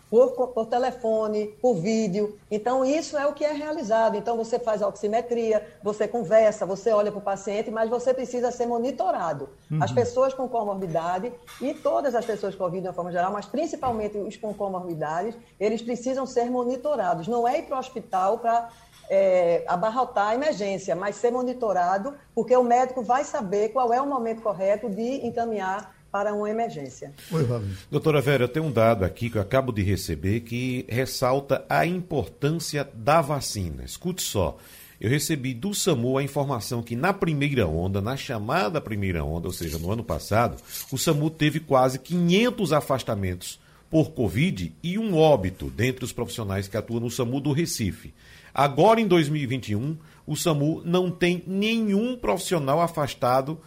[0.10, 2.38] por, por telefone, por vídeo.
[2.50, 4.16] Então, isso é o que é realizado.
[4.16, 8.52] Então, você faz a oximetria, você conversa, você olha para o paciente, mas você precisa
[8.52, 9.50] ser monitorado.
[9.70, 9.84] Uhum.
[9.84, 13.46] As pessoas com comorbidade e todas as pessoas com Covid de uma forma geral, mas
[13.46, 17.28] principalmente os com comorbidades, eles precisam ser monitorados.
[17.28, 18.70] Não é ir para o hospital para
[19.10, 24.06] é, abarrotar a emergência, mas ser monitorado, porque o médico vai saber qual é o
[24.06, 27.14] momento correto de encaminhar para uma emergência.
[27.32, 27.46] Oi,
[27.92, 31.86] Doutora Vera, eu tenho um dado aqui que eu acabo de receber que ressalta a
[31.86, 33.84] importância da vacina.
[33.84, 34.58] Escute só.
[35.00, 39.54] Eu recebi do SAMU a informação que na primeira onda, na chamada primeira onda, ou
[39.54, 40.58] seja, no ano passado,
[40.92, 43.60] o SAMU teve quase 500 afastamentos
[43.92, 48.14] por Covid e um óbito dentre os profissionais que atuam no SAMU do Recife.
[48.54, 53.60] Agora, em 2021, o SAMU não tem nenhum profissional afastado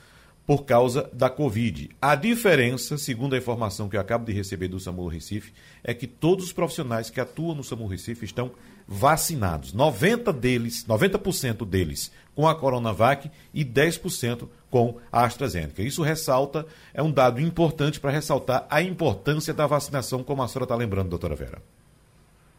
[0.47, 1.91] por causa da Covid.
[2.01, 5.53] A diferença, segundo a informação que eu acabo de receber do SAMU Recife,
[5.85, 8.51] é que todos os profissionais que atuam no SAMU Recife estão
[8.87, 9.73] vacinados.
[9.73, 15.83] 90 deles, 90% deles com a Coronavac e 10% com a AstraZeneca.
[15.83, 20.65] Isso ressalta, é um dado importante para ressaltar a importância da vacinação, como a senhora
[20.65, 21.63] está lembrando, doutora Vera.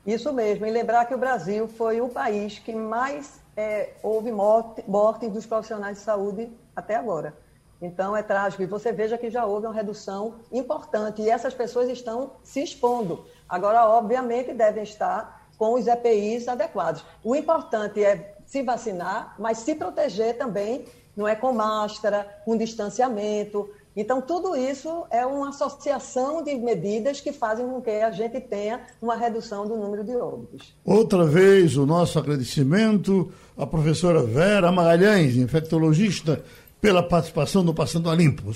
[0.05, 4.83] Isso mesmo, e lembrar que o Brasil foi o país que mais é, houve morte,
[4.87, 7.33] morte dos profissionais de saúde até agora.
[7.81, 8.61] Então, é trágico.
[8.61, 11.21] E você veja que já houve uma redução importante.
[11.21, 13.25] E essas pessoas estão se expondo.
[13.49, 17.03] Agora, obviamente, devem estar com os EPIs adequados.
[17.23, 23.69] O importante é se vacinar, mas se proteger também, não é com máscara, com distanciamento.
[23.95, 28.81] Então, tudo isso é uma associação de medidas que fazem com que a gente tenha
[29.01, 30.73] uma redução do número de óbitos.
[30.85, 36.41] Outra vez, o nosso agradecimento à professora Vera Magalhães, infectologista
[36.81, 38.51] pela participação no Passando a Limpo.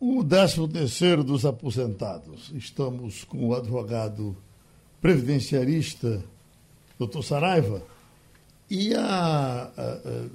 [0.00, 2.50] O 13 terceiro dos aposentados.
[2.54, 4.34] Estamos com o advogado
[5.00, 6.24] previdenciarista,
[6.98, 7.82] doutor Saraiva,
[8.68, 10.26] e a, a, a,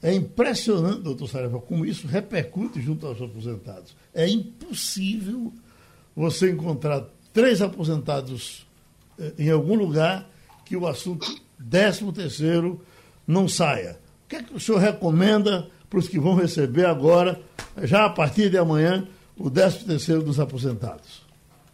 [0.00, 3.96] é impressionante, doutor Saraiva, como isso repercute junto aos aposentados.
[4.14, 5.52] É impossível
[6.14, 8.66] você encontrar três aposentados
[9.18, 10.30] eh, em algum lugar
[10.64, 11.26] que o assunto
[11.68, 12.80] 13 terceiro
[13.26, 13.98] não saia.
[14.24, 17.40] O que é que o senhor recomenda para os que vão receber agora,
[17.82, 21.22] já a partir de amanhã, o 13 terceiro dos aposentados?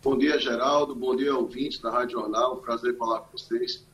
[0.02, 0.94] Bom dia, Geraldo.
[0.94, 2.56] Bom dia, ouvintes da Rádio Jornal.
[2.56, 3.84] Prazer falar com vocês.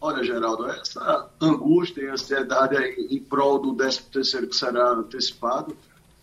[0.00, 5.74] Olha, Geraldo, essa angústia e ansiedade em prol do 13 terceiro que será antecipado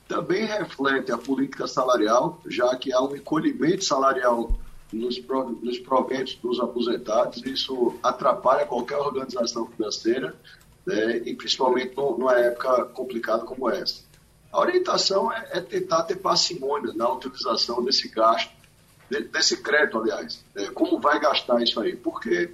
[0.08, 4.51] também reflete a política salarial, já que há um encolhimento salarial
[4.91, 7.43] nos proventos dos aposentados.
[7.43, 10.36] Isso atrapalha qualquer organização financeira,
[10.85, 14.01] né, e principalmente numa época complicada como essa.
[14.51, 18.51] A orientação é, é tentar ter parcimônia na utilização desse gasto,
[19.31, 20.43] desse crédito, aliás.
[20.53, 21.95] Né, como vai gastar isso aí?
[21.95, 22.53] Porque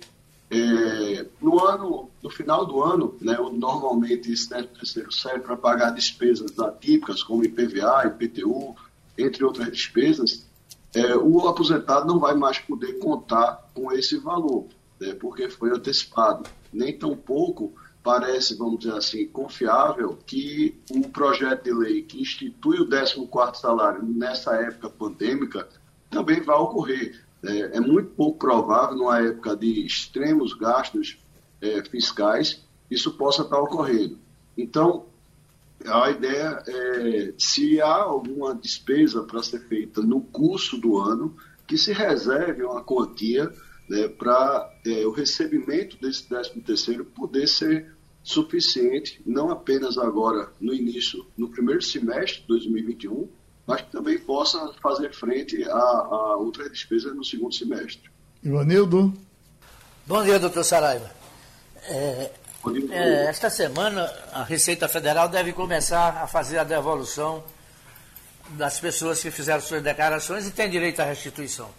[0.51, 5.91] é, no ano, no final do ano, né, normalmente esse 13 terceiro serve para pagar
[5.91, 8.75] despesas atípicas, como IPVA, IPTU,
[9.17, 10.47] entre outras despesas,
[10.95, 14.65] é, o aposentado não vai mais poder contar com esse valor,
[14.99, 16.49] né, porque foi antecipado.
[16.73, 22.79] Nem tão pouco parece, vamos dizer assim, confiável que um projeto de lei que institui
[22.79, 25.67] o 14º salário nessa época pandêmica
[26.09, 27.21] também vai ocorrer.
[27.43, 31.17] É, é muito pouco provável, numa época de extremos gastos
[31.61, 34.17] é, fiscais, isso possa estar ocorrendo.
[34.57, 35.05] Então,
[35.85, 41.35] a ideia é, se há alguma despesa para ser feita no curso do ano,
[41.67, 43.51] que se reserve uma quantia
[43.89, 50.73] né, para é, o recebimento desse 13 terceiro poder ser suficiente, não apenas agora no
[50.73, 53.27] início, no primeiro semestre de 2021,
[53.65, 58.09] mas que também possa fazer frente a, a outras despesas no segundo semestre.
[58.43, 59.13] Ivanildo.
[60.05, 61.09] Bom dia, doutor Saraiva.
[61.83, 62.31] É,
[62.91, 67.43] é, esta semana, a Receita Federal deve começar a fazer a devolução
[68.51, 71.69] das pessoas que fizeram suas declarações e têm direito à restituição.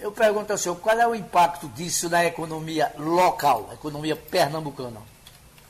[0.00, 5.00] Eu pergunto ao senhor, qual é o impacto disso na economia local, economia pernambucana?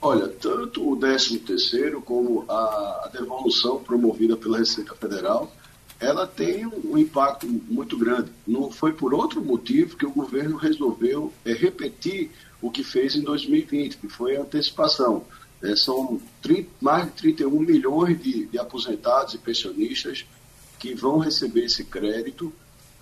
[0.00, 5.52] Olha, tanto o 13 terceiro como a, devolução promovida pela Receita Federal,
[5.98, 8.30] ela tem um, impacto muito grande.
[8.46, 12.30] Não foi por outro motivo que o governo resolveu é, repetir
[12.62, 15.24] o que fez em 2020, que foi a antecipação.
[15.60, 20.24] É, são 30, mais de 31 milhões de aposentados e pensionistas
[20.78, 22.52] que vão receber esse crédito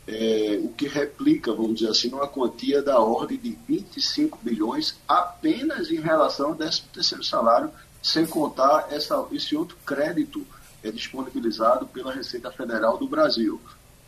[0.07, 5.91] é, o que replica, vamos dizer assim, uma quantia da ordem de 25 bilhões apenas
[5.91, 7.71] em relação ao 13 terceiro salário,
[8.03, 10.47] sem contar essa, esse outro crédito
[10.83, 13.61] é, disponibilizado pela Receita Federal do Brasil.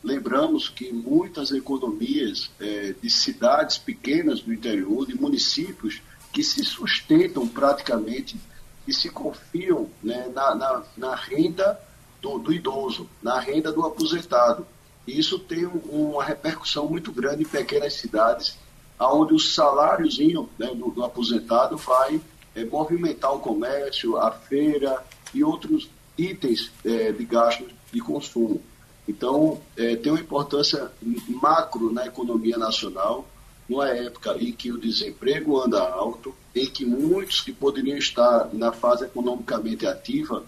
[0.02, 6.00] Lembramos que muitas economias é, de cidades pequenas do interior, de municípios,
[6.32, 8.38] que se sustentam praticamente
[8.86, 11.80] e se confiam né, na, na, na, renda
[12.22, 14.66] do, do idoso, na renda do aposentado.
[15.08, 18.58] E isso tem uma repercussão muito grande em pequenas cidades,
[19.00, 22.20] onde o saláriozinho né, do, do, aposentado vai
[22.54, 28.60] é, movimentar o comércio, a feira e outros itens é, de gasto de consumo.
[29.08, 30.92] Então, é, tem uma importância
[31.40, 33.26] macro na economia nacional,
[33.66, 38.72] numa época em que o desemprego anda alto, em que muitos que poderiam estar na
[38.72, 40.44] fase economicamente ativa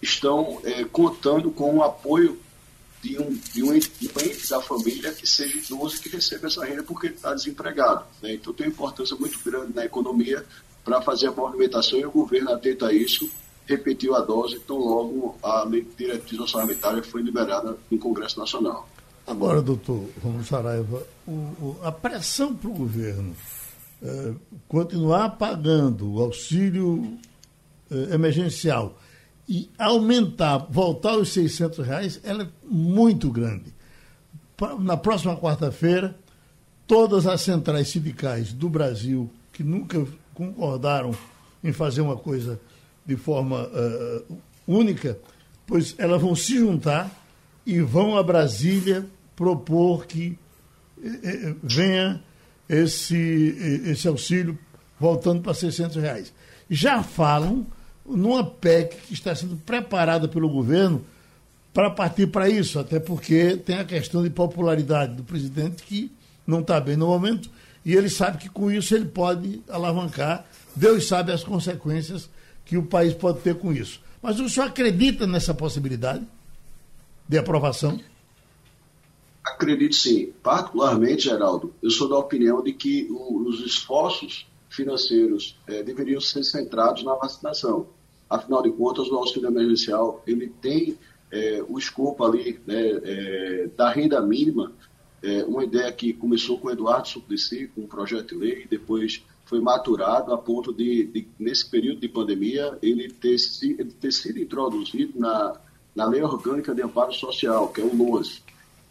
[0.00, 2.38] estão é, contando com o apoio
[3.06, 6.82] de um, de um ente da família que seja idoso e que receba essa renda
[6.82, 8.04] porque está desempregado.
[8.22, 8.34] Né?
[8.34, 10.44] Então tem uma importância muito grande na economia
[10.84, 13.28] para fazer a movimentação e o governo atenta a isso,
[13.66, 18.88] repetiu a dose, então logo a diretriz orçamentária foi liberada no Congresso Nacional.
[19.26, 23.34] Agora, doutor Romulo Saraiva, o, o, a pressão para o governo
[24.00, 24.32] é,
[24.68, 27.18] continuar pagando o auxílio
[27.90, 28.96] é, emergencial
[29.48, 33.74] e aumentar, voltar aos 600 reais, ela é muito grande.
[34.80, 36.16] Na próxima quarta-feira,
[36.86, 40.04] todas as centrais sindicais do Brasil, que nunca
[40.34, 41.12] concordaram
[41.62, 42.60] em fazer uma coisa
[43.04, 45.18] de forma uh, única,
[45.66, 47.10] pois elas vão se juntar
[47.64, 50.38] e vão a Brasília propor que
[51.02, 52.22] eh, venha
[52.68, 54.58] esse, esse auxílio
[54.98, 56.32] voltando para 600 reais.
[56.70, 57.66] Já falam
[58.08, 61.04] numa PEC que está sendo preparada pelo governo
[61.72, 66.10] para partir para isso, até porque tem a questão de popularidade do presidente que
[66.46, 67.50] não está bem no momento
[67.84, 70.46] e ele sabe que com isso ele pode alavancar.
[70.74, 72.28] Deus sabe as consequências
[72.64, 74.00] que o país pode ter com isso.
[74.22, 76.26] Mas o senhor acredita nessa possibilidade?
[77.28, 77.98] de aprovação?
[79.44, 80.32] Acredito sim.
[80.42, 87.04] Particularmente, Geraldo, eu sou da opinião de que os esforços financeiros eh, deveriam ser centrados
[87.04, 87.86] na vacinação.
[88.28, 90.98] Afinal de contas, o auxílio emergencial ele tem
[91.30, 94.72] eh, o escopo ali né, eh, da renda mínima,
[95.48, 99.24] uma ideia que começou com o Eduardo Suplicy, com um projeto de lei, e depois
[99.46, 104.38] foi maturado a ponto de, de, nesse período de pandemia, ele ter, ele ter sido
[104.38, 105.58] introduzido na,
[105.94, 108.42] na Lei Orgânica de Amparo Social, que é o LOAS.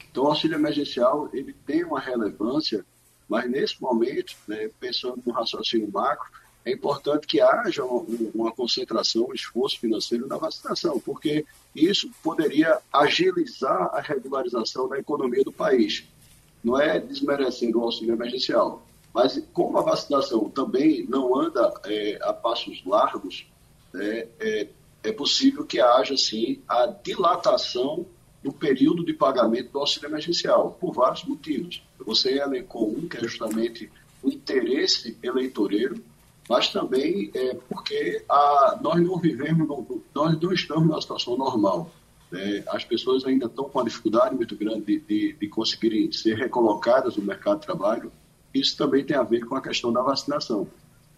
[0.09, 2.85] Então, o auxílio emergencial ele tem uma relevância,
[3.27, 6.31] mas nesse momento, né, pensando no raciocínio macro,
[6.65, 13.91] é importante que haja uma, concentração, um esforço financeiro na vacinação, porque isso poderia agilizar
[13.93, 16.05] a regularização da economia do país.
[16.63, 22.33] Não é desmerecendo o auxílio emergencial, mas como a vacinação também não anda é, a
[22.33, 23.45] passos largos,
[23.93, 24.67] é, é,
[25.03, 28.07] é, possível que haja, sim, a dilatação
[28.43, 31.83] do período de pagamento do auxílio emergencial, por vários motivos.
[31.99, 33.89] Você elencou um, que é justamente
[34.21, 36.03] o interesse eleitoreiro,
[36.49, 41.91] mas também é porque a, nós não vivemos, no, nós não estamos numa situação normal.
[42.31, 42.63] Né?
[42.67, 47.17] As pessoas ainda estão com uma dificuldade muito grande de, de, de conseguirem ser recolocadas
[47.17, 48.11] no mercado de trabalho,
[48.53, 50.67] isso também tem a ver com a questão da vacinação.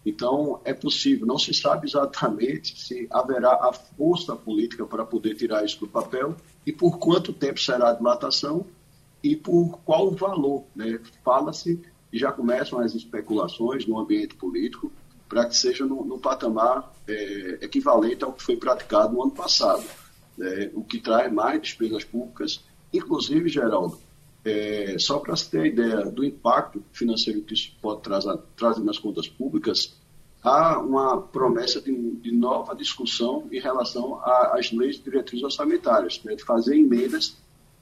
[0.04, 5.64] Então, é possível, não se sabe exatamente se haverá a força política para poder tirar
[5.64, 8.64] isso do papel e por quanto tempo será a dilatação
[9.22, 10.64] e por qual valor.
[10.74, 10.98] Né?
[11.22, 11.80] Fala-se
[12.12, 14.90] já começam as especulações no ambiente político
[15.28, 19.84] para que seja no, no patamar é, equivalente ao que foi praticado no ano passado,
[20.36, 20.70] né?
[20.74, 23.98] o que traz mais despesas públicas, inclusive, Geraldo,
[24.44, 28.82] é, só para se ter a ideia do impacto financeiro que isso pode trazer, trazer
[28.82, 29.94] nas contas públicas,
[30.42, 36.34] há uma promessa de, de nova discussão em relação às leis de diretrizes orçamentárias, né,
[36.34, 37.36] de fazer emendas,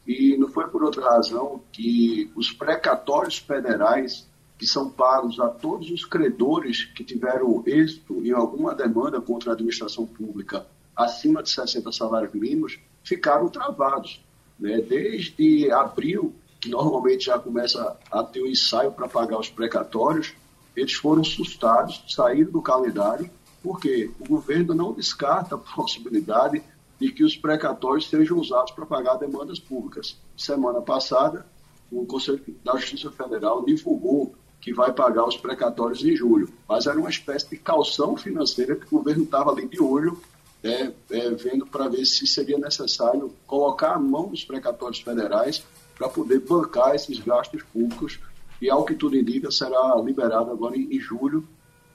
[0.07, 4.27] e não foi por outra razão que os precatórios federais
[4.59, 9.55] que são pagos a todos os credores que tiveram êxito em alguma demanda contra a
[9.55, 10.66] administração pública
[10.97, 14.25] acima de 60 salários mínimos, ficaram travados.
[14.59, 14.81] Né?
[14.81, 20.33] Desde abril que normalmente já começa a ter o um ensaio para pagar os precatórios,
[20.75, 23.31] eles foram sustados, saíram do calendário,
[23.62, 26.62] porque o governo não descarta a possibilidade
[26.99, 30.16] de que os precatórios sejam usados para pagar demandas públicas.
[30.37, 31.47] Semana passada,
[31.90, 34.35] o Conselho da Justiça Federal divulgou
[34.66, 38.85] que vai pagar os precatórios em julho, mas era uma espécie de calção financeira que
[38.87, 40.20] o governo estava ali de olho,
[40.64, 45.64] é, é, vendo para ver se seria necessário colocar a mão nos precatórios federais
[45.96, 48.18] para poder bancar esses gastos públicos
[48.61, 51.46] e, ao que tudo indica, será liberado agora em, em julho,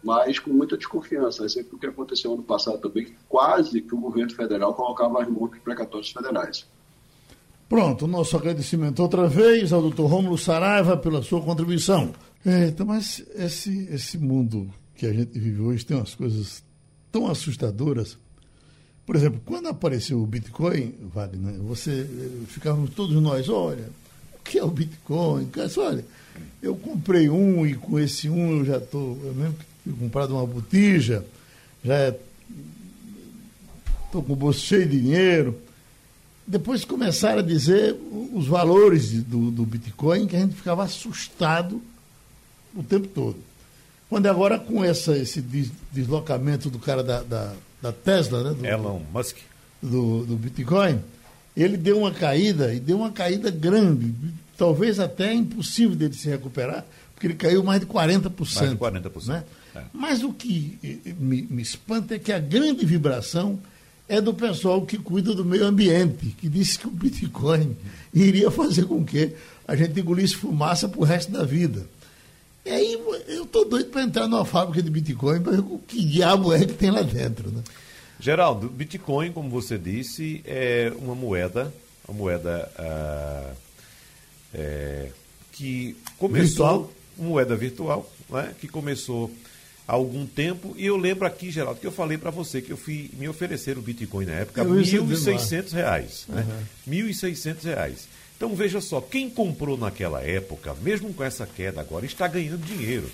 [0.01, 1.43] mas com muita desconfiança.
[1.43, 5.60] Exemplo que aconteceu ano passado também, quase que o governo federal colocava as mãos nos
[5.60, 6.65] precatórios federais.
[7.67, 12.13] Pronto, nosso agradecimento outra vez ao doutor Rômulo Saraiva pela sua contribuição.
[12.45, 16.63] É, então, mas esse, esse mundo que a gente vive hoje tem umas coisas
[17.12, 18.17] tão assustadoras
[19.06, 23.89] por exemplo, quando apareceu o Bitcoin, Wagner, você eh, ficávamos todos nós, olha,
[24.34, 25.49] o que é o Bitcoin?
[25.77, 26.06] Olha,
[26.62, 30.45] eu comprei um e com esse um eu já estou, eu mesmo que comprado uma
[30.45, 31.25] botija,
[31.84, 32.15] já
[34.06, 35.60] estou com o bolso cheio de dinheiro.
[36.47, 37.93] Depois começaram a dizer
[38.34, 41.82] os valores do, do Bitcoin, que a gente ficava assustado
[42.75, 43.38] o tempo todo.
[44.10, 45.41] Quando agora com essa, esse
[45.91, 48.53] deslocamento do cara da, da da Tesla, né?
[48.53, 49.38] Do, Elon Musk.
[49.81, 50.99] Do, do Bitcoin,
[51.57, 54.13] ele deu uma caída, e deu uma caída grande,
[54.55, 58.29] talvez até impossível dele se recuperar, porque ele caiu mais de 40%.
[58.38, 59.25] Mais de 40%.
[59.25, 59.43] Né?
[59.75, 59.81] É.
[59.91, 60.77] Mas o que
[61.19, 63.60] me, me espanta é que a grande vibração
[64.07, 67.75] é do pessoal que cuida do meio ambiente, que disse que o Bitcoin
[68.13, 69.34] iria fazer com que
[69.67, 71.88] a gente engolisse fumaça para o resto da vida.
[72.65, 72.93] E aí
[73.28, 76.60] eu estou doido para entrar numa fábrica de Bitcoin para ver o que diabo é
[76.60, 77.50] que tem lá dentro.
[77.50, 77.63] Né?
[78.19, 81.74] Geraldo, Bitcoin, como você disse, é uma moeda,
[82.07, 83.53] uma moeda ah,
[84.53, 85.09] é,
[85.51, 86.47] que começou.
[86.47, 86.93] Virtual.
[87.18, 89.30] Moeda virtual, né, que começou
[89.88, 90.74] há algum tempo.
[90.78, 93.78] E eu lembro aqui, Geraldo, que eu falei para você que eu fui me oferecer
[93.78, 96.45] o Bitcoin na época, 1.600 reais, né?
[96.88, 96.93] Uhum.
[96.93, 98.05] R$ 1.600.
[98.42, 103.08] Então veja só, quem comprou naquela época, mesmo com essa queda agora, está ganhando dinheiro.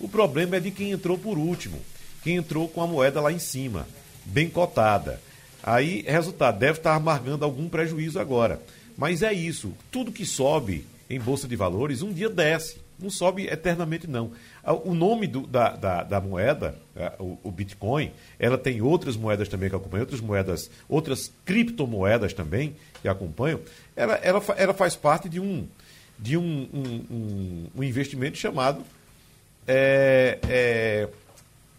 [0.00, 1.80] O problema é de quem entrou por último,
[2.24, 3.86] quem entrou com a moeda lá em cima,
[4.24, 5.20] bem cotada.
[5.62, 8.60] Aí, resultado, deve estar amargando algum prejuízo agora.
[8.98, 12.82] Mas é isso, tudo que sobe em bolsa de valores, um dia desce.
[12.98, 14.32] Não sobe eternamente, não.
[14.84, 16.76] O nome do, da, da, da, moeda,
[17.18, 22.74] o, o, Bitcoin, ela tem outras moedas também que acompanham, outras moedas, outras criptomoedas também
[23.02, 23.60] que acompanham.
[23.96, 25.66] Ela, ela, ela faz parte de um,
[26.18, 28.84] de um, um, um, um investimento chamado
[29.66, 31.08] é, é,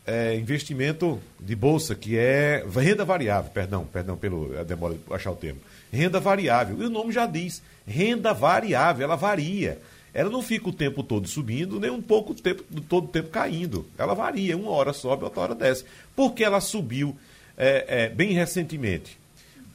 [0.08, 5.32] é, investimento de bolsa, que é renda variável, perdão, perdão pelo a demora de achar
[5.32, 5.60] o termo.
[5.92, 6.82] Renda variável.
[6.82, 9.80] E o nome já diz, renda variável, ela varia.
[10.14, 13.86] Ela não fica o tempo todo subindo, nem um pouco tempo, todo o tempo caindo.
[13.98, 15.84] Ela varia, uma hora sobe, outra hora desce.
[16.16, 17.18] Por que ela subiu
[17.58, 19.18] é, é, bem recentemente?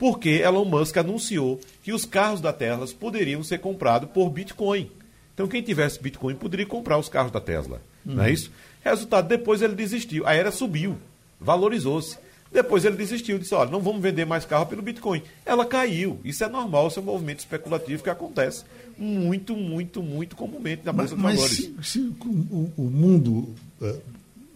[0.01, 4.91] Porque Elon Musk anunciou que os carros da Tesla poderiam ser comprados por Bitcoin.
[5.35, 7.83] Então, quem tivesse Bitcoin poderia comprar os carros da Tesla.
[8.07, 8.15] Uhum.
[8.15, 8.51] Não é isso?
[8.83, 10.27] Resultado, depois ele desistiu.
[10.27, 10.97] A era subiu,
[11.39, 12.17] valorizou-se.
[12.51, 15.23] Depois ele desistiu, disse: olha, não vamos vender mais carro pelo Bitcoin.
[15.45, 16.19] Ela caiu.
[16.25, 18.65] Isso é normal, isso é um movimento especulativo que acontece
[18.97, 21.57] muito, muito, muito comumente na Bolsa de Valores.
[21.57, 23.97] Se, se o, o, mundo é,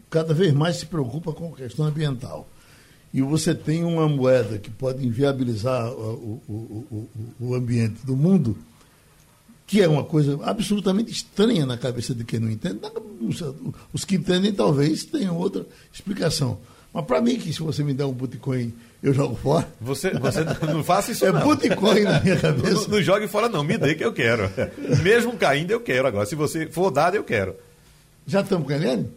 [0.08, 2.48] cada vez mais se preocupa com a questão ambiental
[3.14, 7.08] e você tem uma moeda que pode inviabilizar o, o,
[7.38, 8.58] o ambiente do mundo,
[9.68, 12.80] que é uma coisa absolutamente estranha na cabeça de quem não entende.
[13.92, 16.58] Os que entendem talvez tenham outra explicação.
[16.92, 19.68] Mas para mim, que se você me der um Bitcoin, eu jogo fora.
[19.80, 21.52] Você, você não faça isso é não.
[21.52, 22.74] É Bitcoin na minha cabeça.
[22.74, 24.50] Não, não, jogue fora não, me dê que eu quero.
[25.04, 26.08] Mesmo caindo, eu quero.
[26.08, 27.54] Agora, se você for dado, eu quero.
[28.26, 29.08] Já estamos com a Eliane?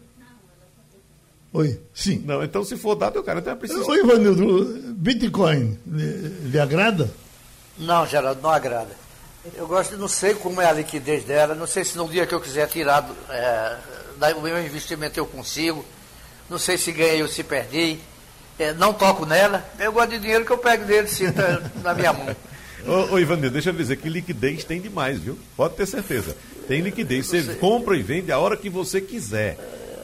[1.52, 2.22] Oi, sim.
[2.26, 3.40] Não, então se for dado, eu quero.
[3.40, 3.88] Então é preciso...
[3.90, 7.10] Oi, Ivanildo, Bitcoin lhe, lhe agrada?
[7.78, 8.90] Não, Geraldo, não agrada.
[9.54, 12.34] Eu gosto, não sei como é a liquidez dela, não sei se no dia que
[12.34, 13.76] eu quiser tirar é,
[14.34, 15.84] o meu investimento eu consigo
[16.48, 17.98] não sei se ganhei ou se perdi,
[18.58, 22.12] é, não toco nela, eu gosto de dinheiro que eu pego dele, sinta na minha
[22.12, 22.26] mão.
[22.86, 25.36] Ô, ô Ivanildo, deixa eu dizer que liquidez tem demais, viu?
[25.56, 26.36] Pode ter certeza.
[26.68, 27.26] Tem liquidez.
[27.26, 29.58] Você compra e vende a hora que você quiser.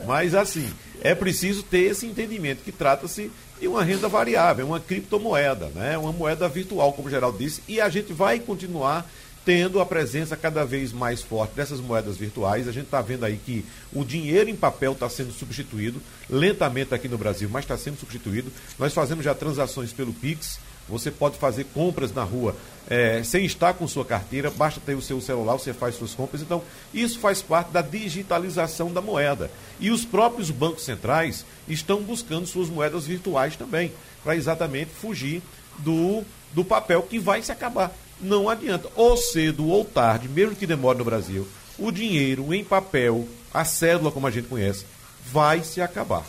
[0.06, 0.68] Mas assim,
[1.04, 3.30] é preciso ter esse entendimento que trata-se
[3.60, 5.98] de uma renda variável, uma criptomoeda, né?
[5.98, 9.06] uma moeda virtual, como o Geraldo disse, e a gente vai continuar
[9.44, 12.66] tendo a presença cada vez mais forte dessas moedas virtuais.
[12.66, 16.00] A gente está vendo aí que o dinheiro em papel está sendo substituído,
[16.30, 18.50] lentamente aqui no Brasil, mas está sendo substituído.
[18.78, 20.58] Nós fazemos já transações pelo Pix.
[20.88, 22.54] Você pode fazer compras na rua
[22.88, 26.42] é, sem estar com sua carteira, basta ter o seu celular, você faz suas compras.
[26.42, 26.62] Então,
[26.92, 29.50] isso faz parte da digitalização da moeda.
[29.80, 35.42] E os próprios bancos centrais estão buscando suas moedas virtuais também, para exatamente fugir
[35.78, 36.22] do,
[36.52, 38.88] do papel que vai se acabar não adianta.
[38.94, 41.46] Ou cedo ou tarde, mesmo que demore no Brasil,
[41.78, 44.86] o dinheiro em papel, a cédula como a gente conhece,
[45.24, 46.24] vai se acabar.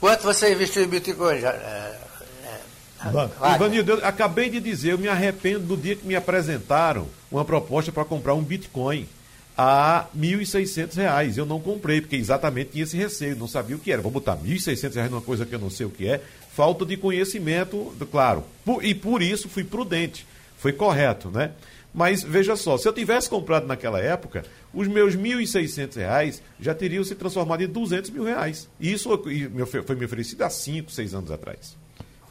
[0.00, 1.40] Quanto você investiu em Bitcoin?
[3.54, 7.90] Ivanildo, eu acabei de dizer, eu me arrependo do dia que me apresentaram uma proposta
[7.90, 9.06] para comprar um Bitcoin
[9.56, 11.36] a R$ 1.600.
[11.36, 14.02] Eu não comprei, porque exatamente tinha esse receio, não sabia o que era.
[14.02, 16.20] Vou botar R$ 1.600 numa coisa que eu não sei o que é.
[16.52, 18.44] Falta de conhecimento, claro.
[18.82, 20.26] e por isso fui prudente
[20.60, 21.52] foi correto, né?
[21.92, 27.02] Mas veja só, se eu tivesse comprado naquela época, os meus R$ 1.600 já teriam
[27.02, 28.68] se transformado em 200 mil reais.
[28.78, 31.76] E isso foi me oferecido há 5, 6 anos atrás.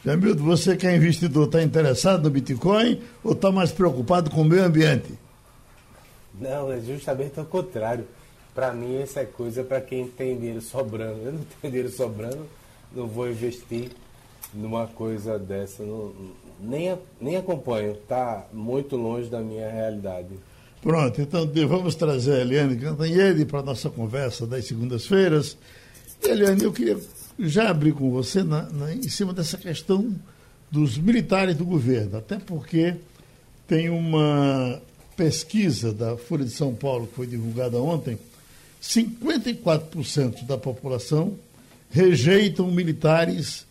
[0.03, 4.45] Jamildo, você que é investidor, está interessado no Bitcoin ou está mais preocupado com o
[4.45, 5.13] meio ambiente?
[6.39, 8.05] Não, é justamente ao contrário.
[8.55, 11.19] Para mim, essa é coisa para quem tem dinheiro sobrando.
[11.23, 12.45] Eu não tenho dinheiro sobrando,
[12.95, 13.91] não vou investir
[14.53, 15.83] numa coisa dessa.
[15.83, 16.13] Não,
[16.59, 20.29] nem, nem acompanho, está muito longe da minha realidade.
[20.81, 25.57] Pronto, então vamos trazer a Eliane Cantanhede para a nossa conversa das segundas-feiras.
[26.23, 26.97] Eliane, eu queria
[27.39, 30.13] já abrir com você na, na, em cima dessa questão
[30.69, 32.95] dos militares do governo, até porque
[33.67, 34.81] tem uma
[35.15, 38.17] pesquisa da Folha de São Paulo que foi divulgada ontem,
[38.81, 41.35] 54% da população
[41.89, 43.65] rejeitam militares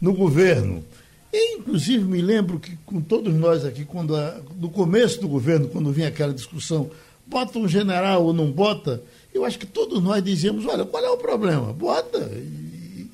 [0.00, 0.84] no governo.
[1.32, 5.68] E, inclusive, me lembro que com todos nós aqui, quando a, no começo do governo,
[5.68, 6.90] quando vinha aquela discussão,
[7.26, 9.02] bota um general ou não bota,
[9.34, 11.72] eu acho que todos nós dizíamos, olha, qual é o problema?
[11.72, 12.18] Bota.
[12.32, 12.65] E,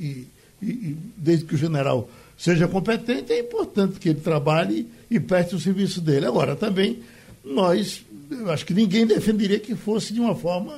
[0.03, 0.29] e,
[0.63, 5.61] e, desde que o general seja competente, é importante que ele trabalhe e preste o
[5.61, 6.27] serviço dele.
[6.27, 7.01] Agora, também,
[7.45, 10.73] nós, eu acho que ninguém defenderia que fosse de uma forma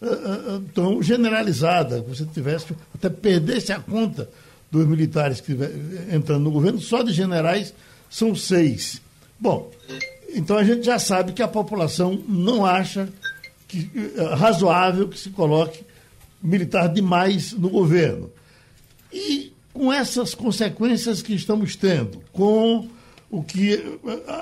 [0.00, 4.28] uh, uh, tão generalizada, que você tivesse, até perdesse a conta
[4.70, 5.52] dos militares que
[6.10, 7.74] entrando no governo, só de generais
[8.08, 9.02] são seis.
[9.38, 9.70] Bom,
[10.32, 13.08] então a gente já sabe que a população não acha
[13.68, 15.84] que, é razoável que se coloque
[16.42, 18.30] militar demais no governo.
[19.12, 22.88] E com essas consequências que estamos tendo, com
[23.30, 23.98] o que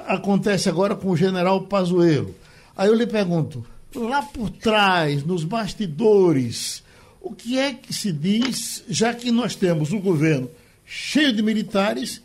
[0.06, 2.34] acontece agora com o general Pazuello,
[2.80, 3.62] Aí eu lhe pergunto,
[3.94, 6.82] lá por trás, nos bastidores,
[7.20, 10.48] o que é que se diz, já que nós temos um governo
[10.86, 12.22] cheio de militares,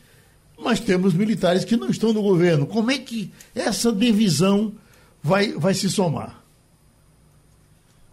[0.58, 2.66] mas temos militares que não estão no governo?
[2.66, 4.72] Como é que essa divisão
[5.22, 6.42] vai, vai se somar?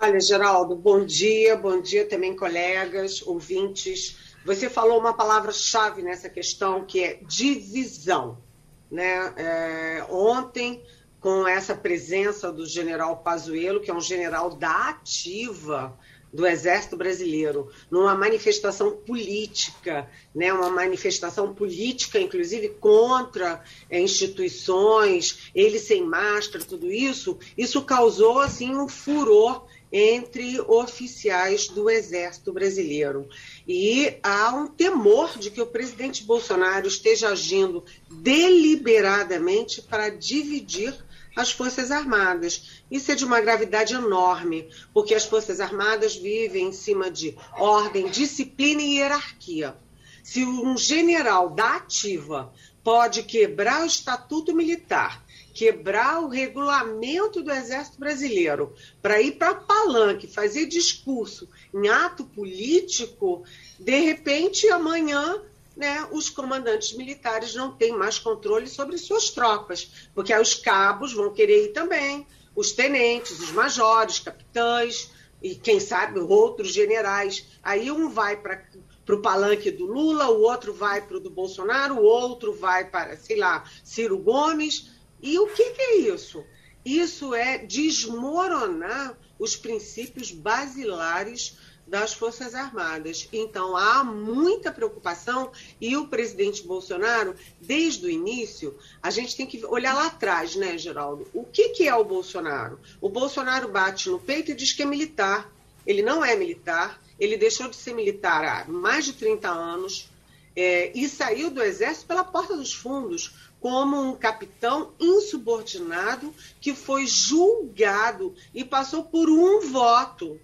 [0.04, 4.34] Olha, Geraldo, bom dia, bom dia também, colegas, ouvintes.
[4.44, 8.42] Você falou uma palavra-chave nessa questão que é divisão.
[8.90, 9.32] Né?
[9.36, 10.82] É, ontem,
[11.20, 15.96] com essa presença do general Pazuello, que é um general da ativa
[16.32, 25.78] do Exército Brasileiro, numa manifestação política, né, uma manifestação política, inclusive contra é, instituições, ele
[25.78, 33.28] sem máscara, tudo isso, isso causou assim um furor entre oficiais do Exército Brasileiro.
[33.68, 40.96] E há um temor de que o presidente Bolsonaro esteja agindo deliberadamente para dividir
[41.36, 42.82] as Forças Armadas.
[42.90, 48.08] Isso é de uma gravidade enorme, porque as Forças Armadas vivem em cima de ordem,
[48.08, 49.76] disciplina e hierarquia.
[50.22, 55.21] Se um general da ativa pode quebrar o estatuto militar,
[55.52, 63.44] quebrar o regulamento do Exército Brasileiro para ir para palanque, fazer discurso em ato político,
[63.78, 65.42] de repente amanhã
[65.76, 71.12] né, os comandantes militares não têm mais controle sobre suas tropas, porque aí os cabos
[71.12, 75.10] vão querer ir também, os tenentes, os majores, capitães
[75.42, 77.46] e quem sabe outros generais.
[77.62, 78.62] Aí um vai para
[79.04, 82.88] para o palanque do Lula, o outro vai para o do Bolsonaro, o outro vai
[82.88, 84.90] para, sei lá, Ciro Gomes.
[85.22, 86.44] E o que, que é isso?
[86.84, 91.56] Isso é desmoronar os princípios basilares
[91.86, 93.28] das Forças Armadas.
[93.32, 99.64] Então, há muita preocupação e o presidente Bolsonaro, desde o início, a gente tem que
[99.66, 101.26] olhar lá atrás, né, Geraldo?
[101.32, 102.80] O que, que é o Bolsonaro?
[103.00, 105.52] O Bolsonaro bate no peito e diz que é militar.
[105.86, 110.08] Ele não é militar, ele deixou de ser militar há mais de 30 anos
[110.54, 117.06] é, e saiu do Exército pela porta dos fundos como um capitão insubordinado que foi
[117.06, 120.38] julgado e passou por um voto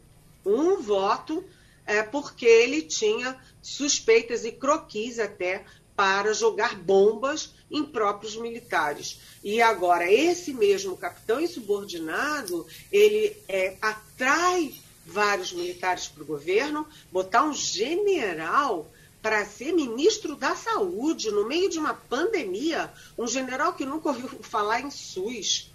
[0.48, 1.44] um voto,
[1.86, 5.64] é, porque ele tinha suspeitas e croquis até
[5.94, 9.20] para jogar bombas em próprios militares.
[9.42, 17.44] E agora, esse mesmo capitão insubordinado, ele é, atrai vários militares para o governo, botar
[17.44, 18.90] um general
[19.20, 24.28] para ser ministro da saúde no meio de uma pandemia, um general que nunca ouviu
[24.42, 25.70] falar em SUS,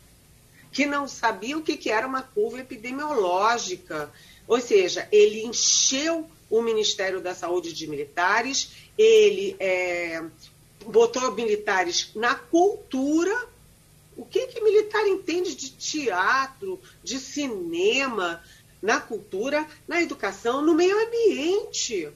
[0.72, 4.12] que não sabia o que era uma curva epidemiológica,
[4.48, 10.24] ou seja, ele encheu o Ministério da Saúde de militares, ele é,
[10.86, 13.48] botou militares na cultura.
[14.16, 18.44] O que, que militar entende de teatro, de cinema,
[18.82, 22.12] na cultura, na educação, no meio ambiente?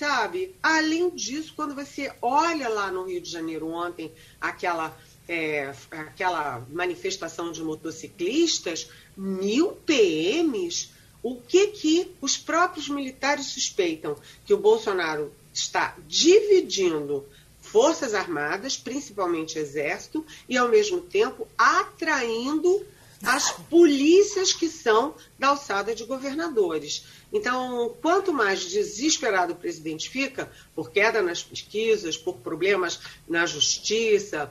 [0.00, 0.56] Sabe?
[0.62, 4.98] Além disso, quando você olha lá no Rio de Janeiro ontem, aquela,
[5.28, 10.88] é, aquela manifestação de motociclistas, mil PMs
[11.22, 14.16] o que, que os próprios militares suspeitam?
[14.46, 17.26] Que o Bolsonaro está dividindo
[17.60, 22.86] Forças Armadas, principalmente Exército, e ao mesmo tempo atraindo
[23.22, 27.04] as polícias que são da alçada de governadores.
[27.32, 32.98] Então, quanto mais desesperado o presidente fica, por queda nas pesquisas, por problemas
[33.28, 34.50] na justiça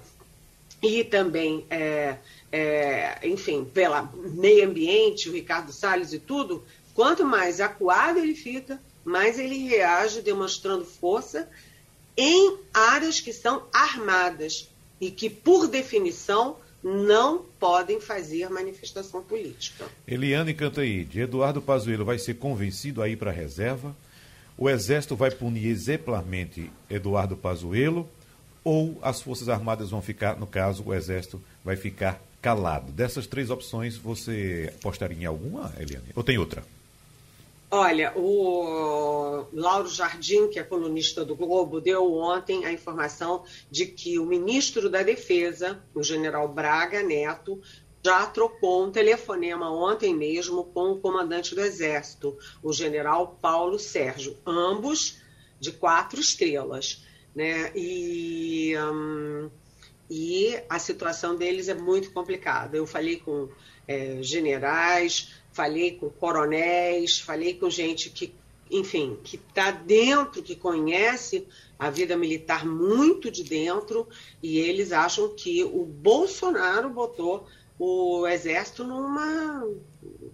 [0.81, 2.17] e também é,
[2.51, 6.63] é, enfim, pela meio ambiente, o Ricardo Salles e tudo,
[6.93, 11.49] quanto mais acuado ele fica, mais ele reage demonstrando força
[12.15, 14.69] em áreas que são armadas
[15.01, 19.85] e que, por definição, não podem fazer manifestação política.
[20.07, 23.95] Eliane Cantaíde, Eduardo Pazuello vai ser convencido a ir para a reserva?
[24.57, 28.09] O Exército vai punir exemplarmente Eduardo Pazuello?
[28.63, 32.91] Ou as Forças Armadas vão ficar, no caso, o Exército vai ficar calado.
[32.91, 36.07] Dessas três opções, você apostaria em alguma, Eliane?
[36.15, 36.63] Ou tem outra?
[37.71, 44.17] Olha, o Lauro Jardim, que é colunista do Globo, deu ontem a informação de que
[44.17, 47.61] o ministro da Defesa, o general Braga Neto,
[48.03, 54.35] já trocou um telefonema ontem mesmo com o comandante do Exército, o general Paulo Sérgio,
[54.47, 55.17] ambos
[55.59, 57.05] de quatro estrelas.
[57.35, 57.71] Né?
[57.75, 58.73] E.
[58.77, 59.49] Hum,
[60.09, 62.75] e a situação deles é muito complicada.
[62.75, 63.47] Eu falei com
[63.87, 68.33] é, generais, falei com coronéis, falei com gente que,
[68.69, 71.47] enfim, que está dentro, que conhece
[71.77, 74.07] a vida militar muito de dentro,
[74.43, 77.47] e eles acham que o Bolsonaro botou
[77.79, 79.65] o exército numa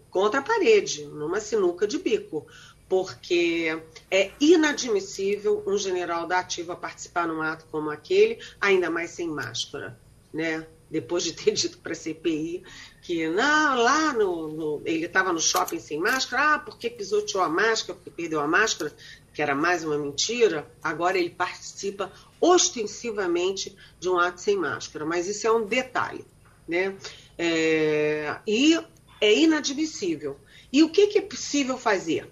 [0.10, 2.48] contra a parede, numa sinuca de bico,
[2.90, 9.28] porque é inadmissível um general da ativa participar num ato como aquele, ainda mais sem
[9.28, 10.00] máscara,
[10.34, 10.66] né?
[10.90, 12.64] Depois de ter dito para a CPI
[13.06, 17.48] que não, lá no, no ele estava no shopping sem máscara, ah, porque pisoteou a
[17.48, 18.92] máscara, porque perdeu a máscara,
[19.32, 25.06] que era mais uma mentira, agora ele participa ostensivamente de um ato sem máscara.
[25.06, 26.26] Mas isso é um detalhe,
[26.68, 26.96] né?
[27.38, 28.76] É, e
[29.22, 30.36] é inadmissível.
[30.74, 32.28] E o que, que é possível fazer?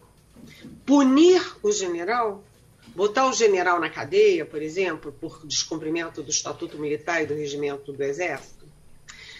[0.87, 2.43] Punir o general?
[2.95, 7.93] Botar o general na cadeia, por exemplo, por descumprimento do Estatuto Militar e do Regimento
[7.93, 8.52] do Exército?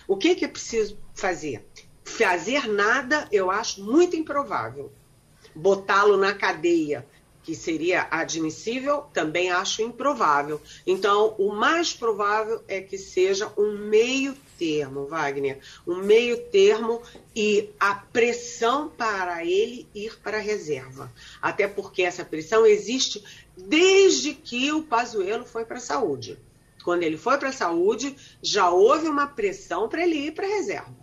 [0.08, 1.66] O que, que é preciso fazer?
[2.04, 4.91] Fazer nada eu acho muito improvável.
[5.56, 7.06] Botá-lo na cadeia
[7.43, 10.62] que seria admissível, também acho improvável.
[10.88, 17.01] Então, o mais provável é que seja um meio termo, Wagner, um meio termo
[17.36, 21.12] e a pressão para ele ir para a reserva.
[21.41, 23.22] Até porque essa pressão existe
[23.58, 26.39] desde que o Pazuello foi para a saúde.
[26.84, 30.49] Quando ele foi para a saúde, já houve uma pressão para ele ir para a
[30.49, 30.95] reserva.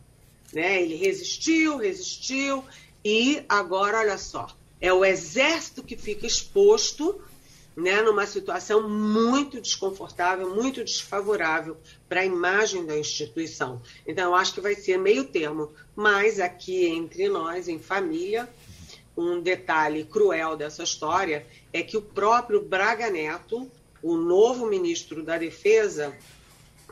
[0.52, 0.82] Né?
[0.82, 2.64] Ele resistiu, resistiu,
[3.04, 4.48] e agora, olha só,
[4.80, 7.20] é o exército que fica exposto
[7.76, 11.76] né, numa situação muito desconfortável, muito desfavorável
[12.08, 13.80] para a imagem da instituição.
[14.06, 15.72] Então, eu acho que vai ser meio termo.
[15.96, 18.48] Mas aqui entre nós, em família,
[19.16, 23.70] um detalhe cruel dessa história é que o próprio Braga Neto,
[24.02, 26.16] o novo ministro da Defesa,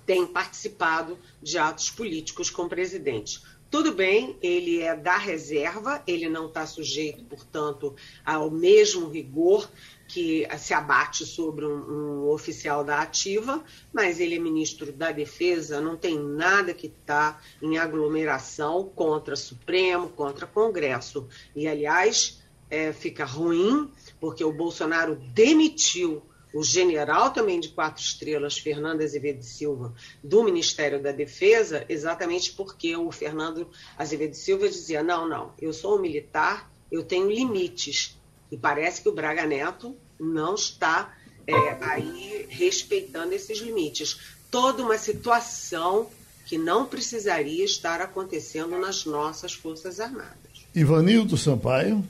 [0.07, 3.43] tem participado de atos políticos com o presidente.
[3.71, 7.95] Tudo bem, ele é da reserva, ele não está sujeito, portanto,
[8.25, 9.71] ao mesmo rigor
[10.09, 15.83] que se abate sobre um, um, oficial da ativa, mas ele é ministro da Defesa,
[15.83, 21.29] não tem nada que está em aglomeração contra Supremo, contra Congresso.
[21.55, 28.59] E, aliás, é, fica ruim, porque o Bolsonaro demitiu o general também de quatro estrelas,
[28.59, 35.28] Fernando Azevedo Silva, do Ministério da Defesa, exatamente porque o Fernando Azevedo Silva dizia: não,
[35.28, 38.16] não, eu sou um militar, eu tenho limites.
[38.51, 41.14] E parece que o Braga Neto não está
[41.46, 44.18] é, aí respeitando esses limites.
[44.51, 46.09] Toda uma situação
[46.46, 50.34] que não precisaria estar acontecendo nas nossas Forças Armadas.
[50.74, 52.03] Ivanildo Sampaio.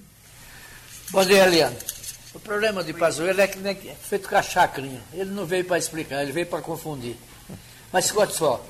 [1.10, 1.97] Bom dia, Eliane.
[2.34, 5.02] O problema de Pazuello é que nem é feito com a chacrinha.
[5.12, 7.16] Ele não veio para explicar, ele veio para confundir.
[7.92, 8.64] Mas escute só.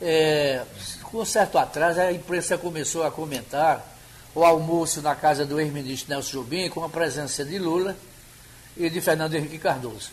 [0.00, 0.64] É,
[1.02, 3.84] com um certo atraso, a imprensa começou a comentar
[4.34, 7.96] o almoço na casa do ex-ministro Nelson Jobim com a presença de Lula
[8.76, 10.10] e de Fernando Henrique Cardoso.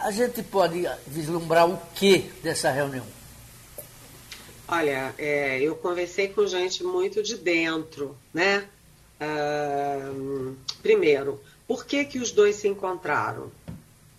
[0.00, 3.06] A gente pode vislumbrar o que dessa reunião?
[4.68, 8.66] Olha, é, eu conversei com gente muito de dentro, né?
[9.20, 13.50] Uh, primeiro, por que, que os dois se encontraram?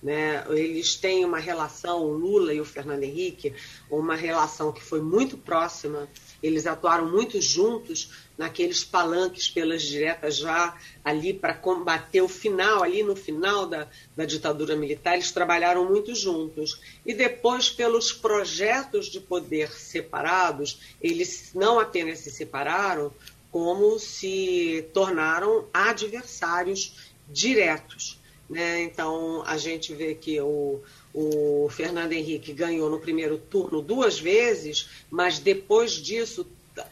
[0.02, 0.45] Né?
[0.50, 3.54] Eles têm uma relação, o Lula e o Fernando Henrique,
[3.89, 6.08] uma relação que foi muito próxima.
[6.41, 13.02] Eles atuaram muito juntos naqueles palanques pelas diretas já ali para combater o final, ali
[13.02, 16.80] no final da, da ditadura militar, eles trabalharam muito juntos.
[17.04, 23.12] E depois, pelos projetos de poder separados, eles não apenas se separaram,
[23.52, 28.19] como se tornaram adversários diretos.
[28.49, 28.82] Né?
[28.84, 30.82] Então, a gente vê que o,
[31.13, 36.47] o Fernando Henrique ganhou no primeiro turno duas vezes, mas depois disso,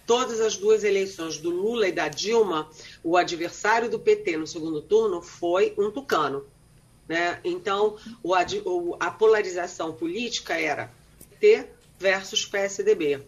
[0.05, 2.69] todas as duas eleições do Lula e da Dilma,
[3.03, 6.45] o adversário do PT no segundo turno foi um tucano.
[7.07, 7.39] Né?
[7.43, 8.33] Então, o,
[8.99, 11.67] a polarização política era PT
[11.99, 13.21] versus PSDB.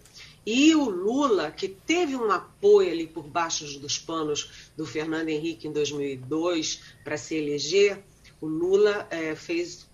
[0.50, 5.68] E o Lula, que teve um apoio ali por baixo dos panos do Fernando Henrique
[5.68, 8.02] em 2002 para se eleger,
[8.40, 9.86] o Lula é, fez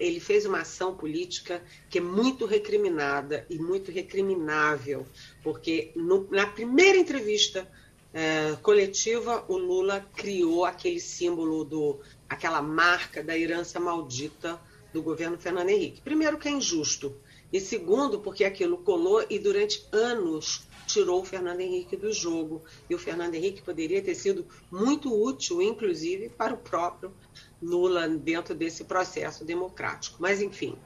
[0.00, 5.06] ele fez uma ação política que é muito recriminada e muito recriminável,
[5.42, 7.70] porque no, na primeira entrevista
[8.14, 14.58] é, coletiva o Lula criou aquele símbolo do aquela marca da herança maldita
[14.90, 16.00] do governo Fernando Henrique.
[16.00, 17.14] Primeiro que é injusto,
[17.56, 22.62] e segundo, porque aquilo colou e durante anos tirou o Fernando Henrique do jogo.
[22.88, 27.12] E o Fernando Henrique poderia ter sido muito útil, inclusive, para o próprio
[27.60, 30.18] Lula dentro desse processo democrático.
[30.20, 30.76] Mas, enfim,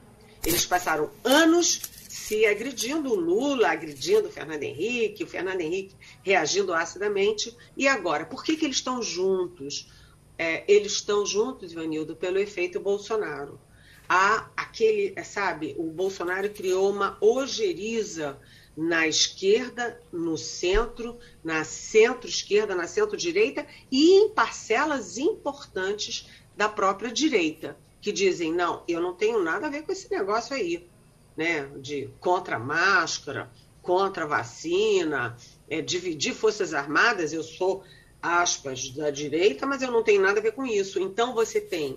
[0.47, 6.73] eles passaram anos se agredindo o Lula, agredindo o Fernando Henrique, o Fernando Henrique reagindo
[6.73, 7.55] acidamente.
[7.77, 9.91] E agora, por que, que eles estão juntos?
[10.39, 13.61] É, eles estão juntos, Ivanildo, pelo efeito Bolsonaro
[14.13, 18.37] há aquele, sabe, o Bolsonaro criou uma ojeriza
[18.77, 27.77] na esquerda, no centro, na centro-esquerda, na centro-direita e em parcelas importantes da própria direita,
[28.01, 30.89] que dizem: não, eu não tenho nada a ver com esse negócio aí,
[31.37, 33.49] né, de contra máscara,
[33.81, 35.37] contra vacina,
[35.69, 37.85] é, dividir Forças Armadas, eu sou,
[38.21, 40.99] aspas, da direita, mas eu não tenho nada a ver com isso.
[40.99, 41.97] Então você tem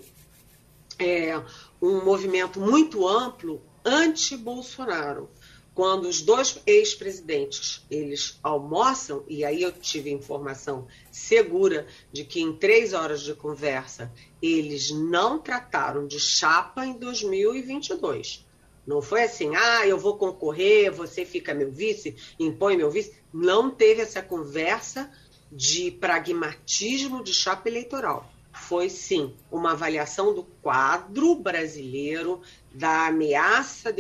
[1.00, 1.42] é,
[1.82, 5.30] um movimento muito amplo anti-Bolsonaro
[5.74, 12.54] quando os dois ex-presidentes eles almoçam e aí eu tive informação segura de que em
[12.54, 18.46] três horas de conversa eles não trataram de chapa em 2022.
[18.86, 23.14] Não foi assim, ah, eu vou concorrer, você fica meu vice, impõe meu vice.
[23.34, 25.10] Não teve essa conversa
[25.52, 28.33] de pragmatismo de chapa eleitoral
[28.68, 32.42] foi sim uma avaliação do quadro brasileiro,
[32.74, 33.92] da ameaça à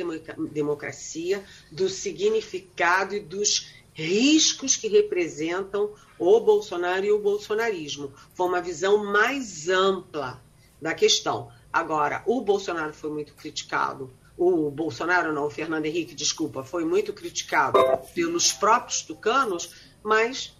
[0.51, 8.11] democracia, do significado e dos riscos que representam o Bolsonaro e o bolsonarismo.
[8.33, 10.41] Foi uma visão mais ampla
[10.81, 11.51] da questão.
[11.71, 14.11] Agora, o Bolsonaro foi muito criticado.
[14.37, 17.77] O Bolsonaro, não, o Fernando Henrique, desculpa, foi muito criticado
[18.15, 19.69] pelos próprios tucanos,
[20.01, 20.55] mas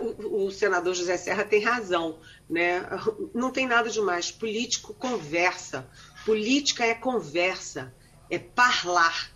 [0.00, 2.18] o, o, senador José Serra tem razão.
[2.48, 2.86] Né?
[3.34, 4.30] Não tem nada de mais.
[4.30, 5.88] Político conversa.
[6.24, 7.94] Política é conversa,
[8.28, 9.32] é parlar,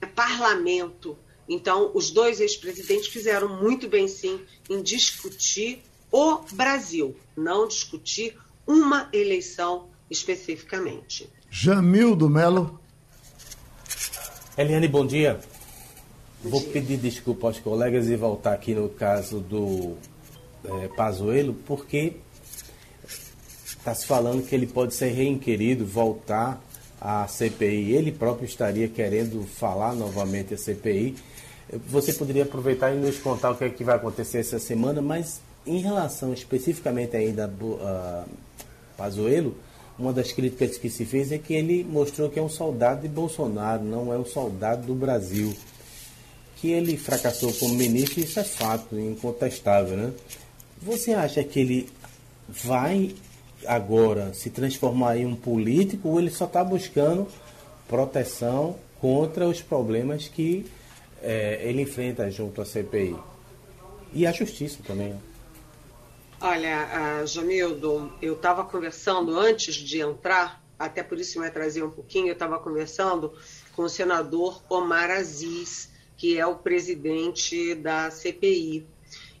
[0.00, 1.16] é parlamento.
[1.48, 9.08] Então, os dois ex-presidentes fizeram muito bem, sim, em discutir o Brasil, não discutir uma
[9.12, 11.28] eleição especificamente.
[11.50, 12.80] Jamildo Melo.
[14.56, 15.40] Eliane, bom dia.
[16.44, 19.94] Vou pedir desculpa aos colegas e voltar aqui no caso do
[20.62, 22.16] é, Pazuello, porque
[23.64, 26.62] está se falando que ele pode ser reinquirido, voltar
[27.00, 27.92] à CPI.
[27.92, 31.16] Ele próprio estaria querendo falar novamente à CPI.
[31.88, 35.40] Você poderia aproveitar e nos contar o que, é que vai acontecer essa semana, mas
[35.66, 38.24] em relação especificamente ainda a
[38.98, 39.56] Pazuello,
[39.98, 43.08] uma das críticas que se fez é que ele mostrou que é um soldado de
[43.08, 45.56] Bolsonaro, não é um soldado do Brasil
[46.64, 50.14] que ele fracassou como ministro, isso é fato, incontestável, né?
[50.80, 51.90] Você acha que ele
[52.48, 53.14] vai
[53.66, 57.28] agora se transformar em um político ou ele só está buscando
[57.86, 60.64] proteção contra os problemas que
[61.20, 63.14] é, ele enfrenta junto à CPI?
[64.14, 65.10] E a justiça também.
[65.10, 65.18] Né?
[66.40, 71.90] Olha, uh, Jamildo, eu estava conversando antes de entrar, até por isso me atrasei um
[71.90, 73.34] pouquinho, eu estava conversando
[73.76, 78.86] com o senador Omar Aziz, que é o presidente da CPI.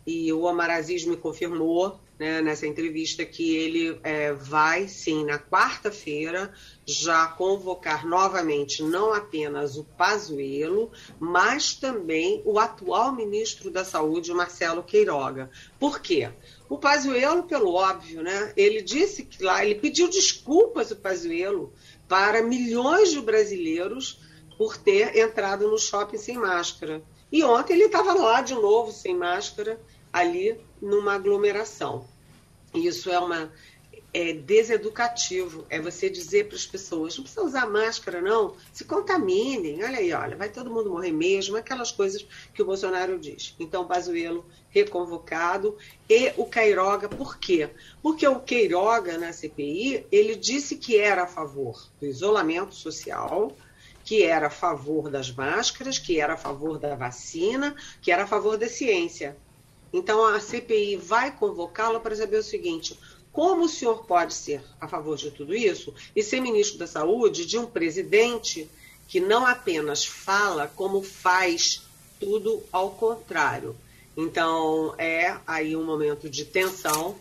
[0.06, 5.38] E o Omar Aziz me confirmou né, nessa entrevista que ele é, vai, sim, na
[5.38, 6.52] quarta-feira,
[6.86, 14.82] já convocar novamente não apenas o Pazuello, mas também o atual ministro da Saúde, Marcelo
[14.82, 15.50] Queiroga.
[15.78, 16.30] Por quê?
[16.68, 21.72] O Pazuello, pelo óbvio, né, ele disse que lá, ele pediu desculpas, o Pazuello,
[22.08, 24.20] para milhões de brasileiros
[24.56, 27.02] por ter entrado no shopping sem máscara.
[27.30, 29.80] E ontem ele estava lá de novo sem máscara,
[30.12, 32.06] ali numa aglomeração.
[32.72, 33.52] Isso é uma
[34.14, 39.82] é deseducativo, é você dizer para as pessoas, não precisa usar máscara não, se contaminem,
[39.82, 42.24] olha aí, olha, vai todo mundo morrer mesmo, aquelas coisas
[42.54, 43.56] que o Bolsonaro diz.
[43.58, 45.76] Então, Pazuello reconvocado
[46.08, 47.68] e o Queiroga, por quê?
[48.00, 53.50] Porque o Queiroga na CPI, ele disse que era a favor do isolamento social,
[54.04, 58.26] que era a favor das máscaras, que era a favor da vacina, que era a
[58.26, 59.36] favor da ciência.
[59.92, 62.98] Então a CPI vai convocá-lo para saber o seguinte:
[63.32, 67.46] como o senhor pode ser a favor de tudo isso e ser ministro da Saúde
[67.46, 68.68] de um presidente
[69.08, 71.82] que não apenas fala, como faz
[72.20, 73.74] tudo ao contrário?
[74.16, 77.16] Então é aí um momento de tensão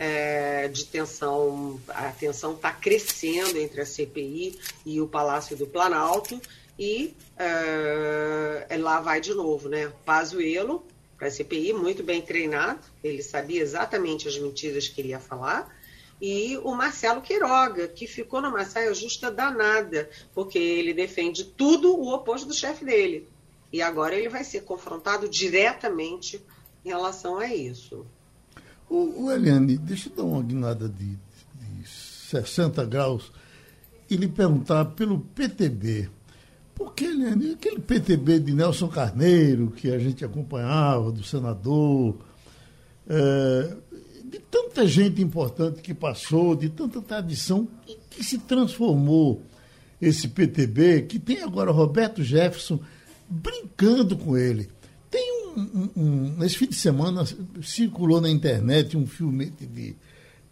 [0.00, 6.40] é, de tensão, a tensão está crescendo entre a CPI e o Palácio do Planalto,
[6.78, 9.92] e é, lá vai de novo, né?
[10.06, 10.82] Pazuello,
[11.18, 15.70] para a CPI, muito bem treinado, ele sabia exatamente as mentiras que ele ia falar,
[16.18, 22.14] e o Marcelo Queiroga, que ficou numa saia justa danada, porque ele defende tudo o
[22.14, 23.28] oposto do chefe dele.
[23.70, 26.42] E agora ele vai ser confrontado diretamente
[26.84, 28.06] em relação a isso.
[28.90, 33.30] O, o Eliane, deixa eu dar uma guinada de, de 60 graus
[34.10, 36.10] e lhe perguntar pelo PTB.
[36.74, 42.16] Porque, Eliane, aquele PTB de Nelson Carneiro, que a gente acompanhava, do senador,
[43.08, 43.76] é,
[44.24, 49.40] de tanta gente importante que passou, de tanta tradição, que, que se transformou
[50.02, 52.80] esse PTB, que tem agora Roberto Jefferson
[53.28, 54.68] brincando com ele.
[55.96, 57.24] Um, Nesse fim de semana
[57.62, 59.96] circulou na internet um filme de,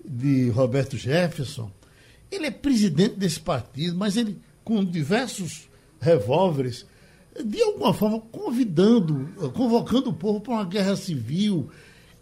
[0.04, 1.70] de Roberto Jefferson.
[2.30, 5.68] Ele é presidente desse partido, mas ele, com diversos
[6.00, 6.86] revólveres,
[7.44, 11.70] de alguma forma convidando, convocando o povo para uma guerra civil,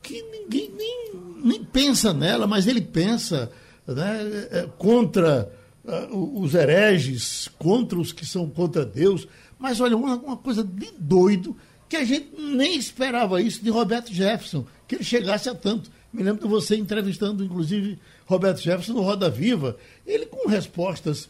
[0.03, 1.13] que ninguém nem,
[1.43, 3.51] nem pensa nela, mas ele pensa
[3.87, 5.51] né, é, contra
[5.85, 9.27] uh, os hereges, contra os que são contra Deus.
[9.59, 11.57] Mas olha, uma, uma coisa de doido
[11.89, 15.91] que a gente nem esperava isso de Roberto Jefferson, que ele chegasse a tanto.
[16.13, 19.77] Me lembro de você entrevistando, inclusive, Roberto Jefferson no Roda Viva.
[20.07, 21.29] Ele com respostas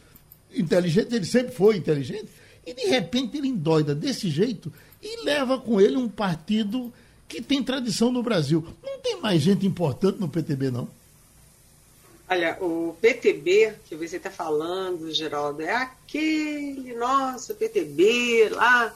[0.53, 2.29] inteligentes, ele sempre foi inteligente,
[2.65, 6.91] e de repente ele endoida desse jeito e leva com ele um partido
[7.27, 8.65] que tem tradição no Brasil.
[8.83, 10.87] Não tem mais gente importante no PTB, não?
[12.29, 18.93] Olha, o PTB que você está falando, Geraldo, é aquele nosso PTB lá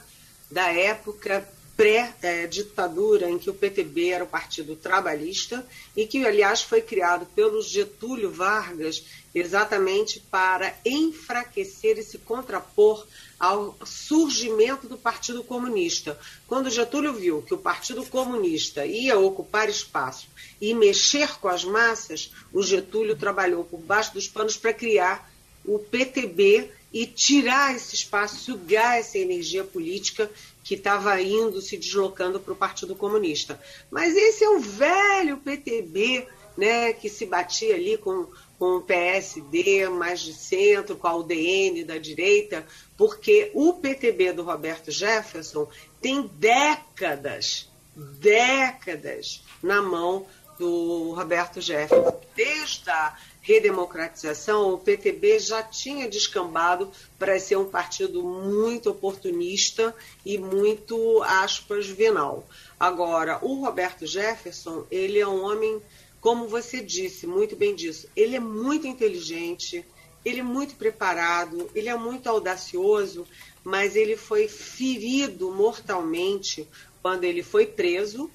[0.52, 6.82] da época pré-ditadura, em que o PTB era o Partido Trabalhista e que, aliás, foi
[6.82, 13.08] criado pelo Getúlio Vargas exatamente para enfraquecer e se contrapor
[13.40, 16.20] ao surgimento do Partido Comunista.
[16.46, 20.28] Quando Getúlio viu que o Partido Comunista ia ocupar espaço
[20.60, 25.32] e mexer com as massas, o Getúlio trabalhou por baixo dos panos para criar
[25.66, 30.30] o PTB e tirar esse espaço, sugar essa energia política
[30.64, 33.60] que estava indo, se deslocando para o Partido Comunista.
[33.90, 36.28] Mas esse é o velho PTB,
[36.58, 38.28] né, que se batia ali com,
[38.60, 42.66] com o PSD mais de centro, com a UDN da direita,
[42.98, 45.68] porque o PTB do Roberto Jefferson
[46.02, 50.28] tem décadas, décadas na mão
[50.60, 52.22] do Roberto Jefferson.
[52.36, 60.38] Desde a redemocratização, o PTB já tinha descambado para ser um partido muito oportunista e
[60.38, 62.48] muito, aspas, venal.
[62.80, 65.82] Agora, o Roberto Jefferson, ele é um homem,
[66.20, 69.84] como você disse, muito bem disso, ele é muito inteligente,
[70.24, 73.26] ele é muito preparado, ele é muito audacioso,
[73.64, 76.68] mas ele foi ferido mortalmente
[77.02, 78.30] quando ele foi preso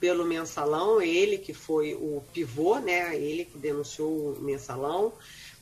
[0.00, 3.16] pelo mensalão, ele que foi o pivô, né?
[3.16, 5.12] Ele que denunciou o mensalão.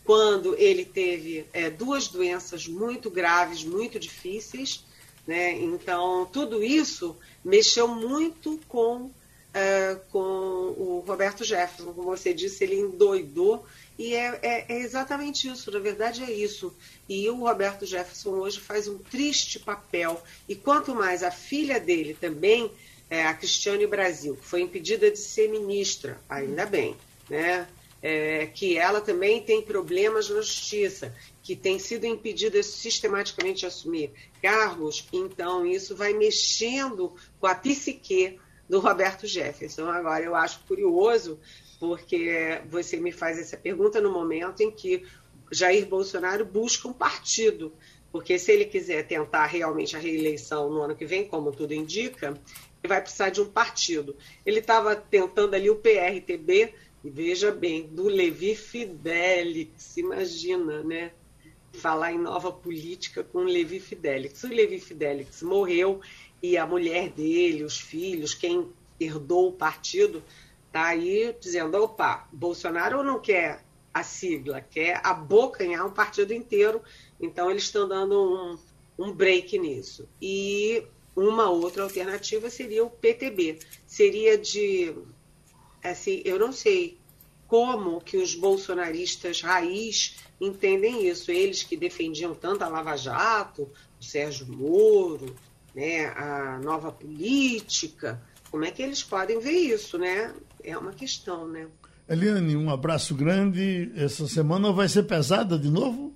[0.05, 4.85] Quando ele teve é, duas doenças muito graves, muito difíceis,
[5.27, 5.53] né?
[5.53, 9.11] Então tudo isso mexeu muito com
[9.53, 13.65] é, com o Roberto Jefferson, como você disse, ele endoidou
[13.99, 16.75] e é, é, é, exatamente isso, na verdade é isso.
[17.09, 20.23] E o Roberto Jefferson hoje faz um triste papel.
[20.47, 22.71] E quanto mais a filha dele também
[23.09, 26.97] é, a Cristiane Brasil, que foi impedida de ser ministra, ainda bem,
[27.29, 27.69] né?
[28.03, 34.13] É, que ela também tem problemas na justiça, que tem sido impedida sistematicamente de assumir
[34.43, 38.39] cargos, então isso vai mexendo com a psique
[38.69, 39.89] do Roberto Jefferson.
[39.89, 41.41] Agora, eu acho curioso,
[41.81, 45.05] porque você me faz essa pergunta no momento em que
[45.51, 47.73] Jair Bolsonaro busca um partido,
[48.11, 52.39] porque se ele quiser tentar realmente a reeleição no ano que vem, como tudo indica,
[52.87, 54.17] vai precisar de um partido.
[54.45, 56.75] Ele estava tentando ali o PRTB,
[57.05, 61.13] e veja bem, do Levi Fidelix, imagina, né?
[61.73, 64.43] Falar em nova política com o Levi Fidelix.
[64.43, 66.01] O Levi Fidelix morreu
[66.43, 68.69] e a mulher dele, os filhos, quem
[68.99, 70.23] herdou o partido,
[70.73, 73.63] tá aí dizendo: opa, Bolsonaro não quer
[73.93, 76.83] a sigla, quer abocanhar um partido inteiro,
[77.21, 78.59] então eles estão dando
[78.99, 80.09] um, um break nisso.
[80.21, 80.85] E
[81.17, 83.59] uma outra alternativa seria o PTB.
[83.87, 84.95] Seria de.
[85.83, 86.99] Assim, eu não sei
[87.47, 91.31] como que os bolsonaristas raiz entendem isso.
[91.31, 95.35] Eles que defendiam tanto a Lava Jato, o Sérgio Moro,
[95.75, 98.23] né, a nova política.
[98.51, 100.35] Como é que eles podem ver isso, né?
[100.63, 101.67] É uma questão, né?
[102.09, 103.91] Eliane, um abraço grande.
[103.97, 106.16] Essa semana vai ser pesada de novo?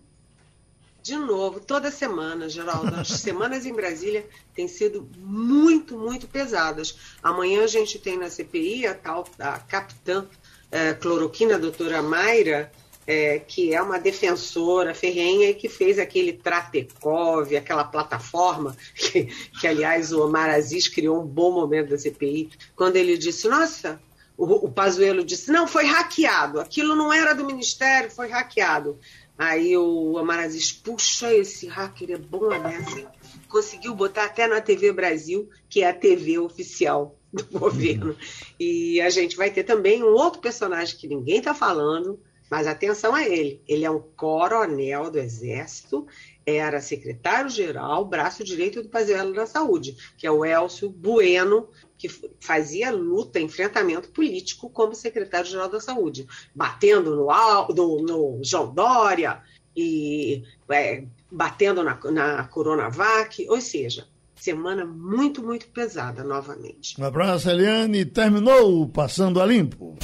[1.02, 2.94] De novo, toda semana, Geraldo.
[2.94, 6.96] As semanas em Brasília têm sido muito, muito pesadas.
[7.22, 10.26] Amanhã a gente tem na CPI a tal a capitã
[10.70, 12.70] é, cloroquina, a doutora Mayra,
[13.06, 19.24] é, que é uma defensora ferrenha e que fez aquele Tratecov, aquela plataforma, que,
[19.58, 24.00] que aliás o Omar Aziz criou um bom momento da CPI, quando ele disse, nossa,
[24.36, 28.98] o, o disse, não, foi hackeado, aquilo não era do Ministério, foi hackeado.
[29.40, 33.10] Aí o Amarazis, puxa, esse hacker é bom beça,
[33.48, 38.14] Conseguiu botar até na TV Brasil, que é a TV oficial do governo.
[38.60, 42.20] E a gente vai ter também um outro personagem que ninguém está falando,
[42.50, 46.06] Mas atenção a ele, ele é um coronel do Exército,
[46.44, 51.66] era secretário-geral, braço direito do Pazuello da Saúde, que é o Elcio Bueno,
[52.00, 52.08] que
[52.40, 57.26] fazia luta, enfrentamento político como secretário-geral da Saúde, batendo no,
[57.74, 59.42] no, no João Dória
[59.76, 66.98] e é, batendo na, na Coronavac, ou seja, semana muito, muito pesada novamente.
[66.98, 68.06] Um abraço, Eliane.
[68.06, 69.98] Terminou Passando a Limpo.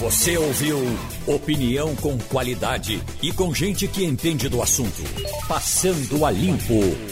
[0.00, 0.78] Você ouviu
[1.26, 5.02] opinião com qualidade e com gente que entende do assunto.
[5.48, 7.06] Passando a Limpo.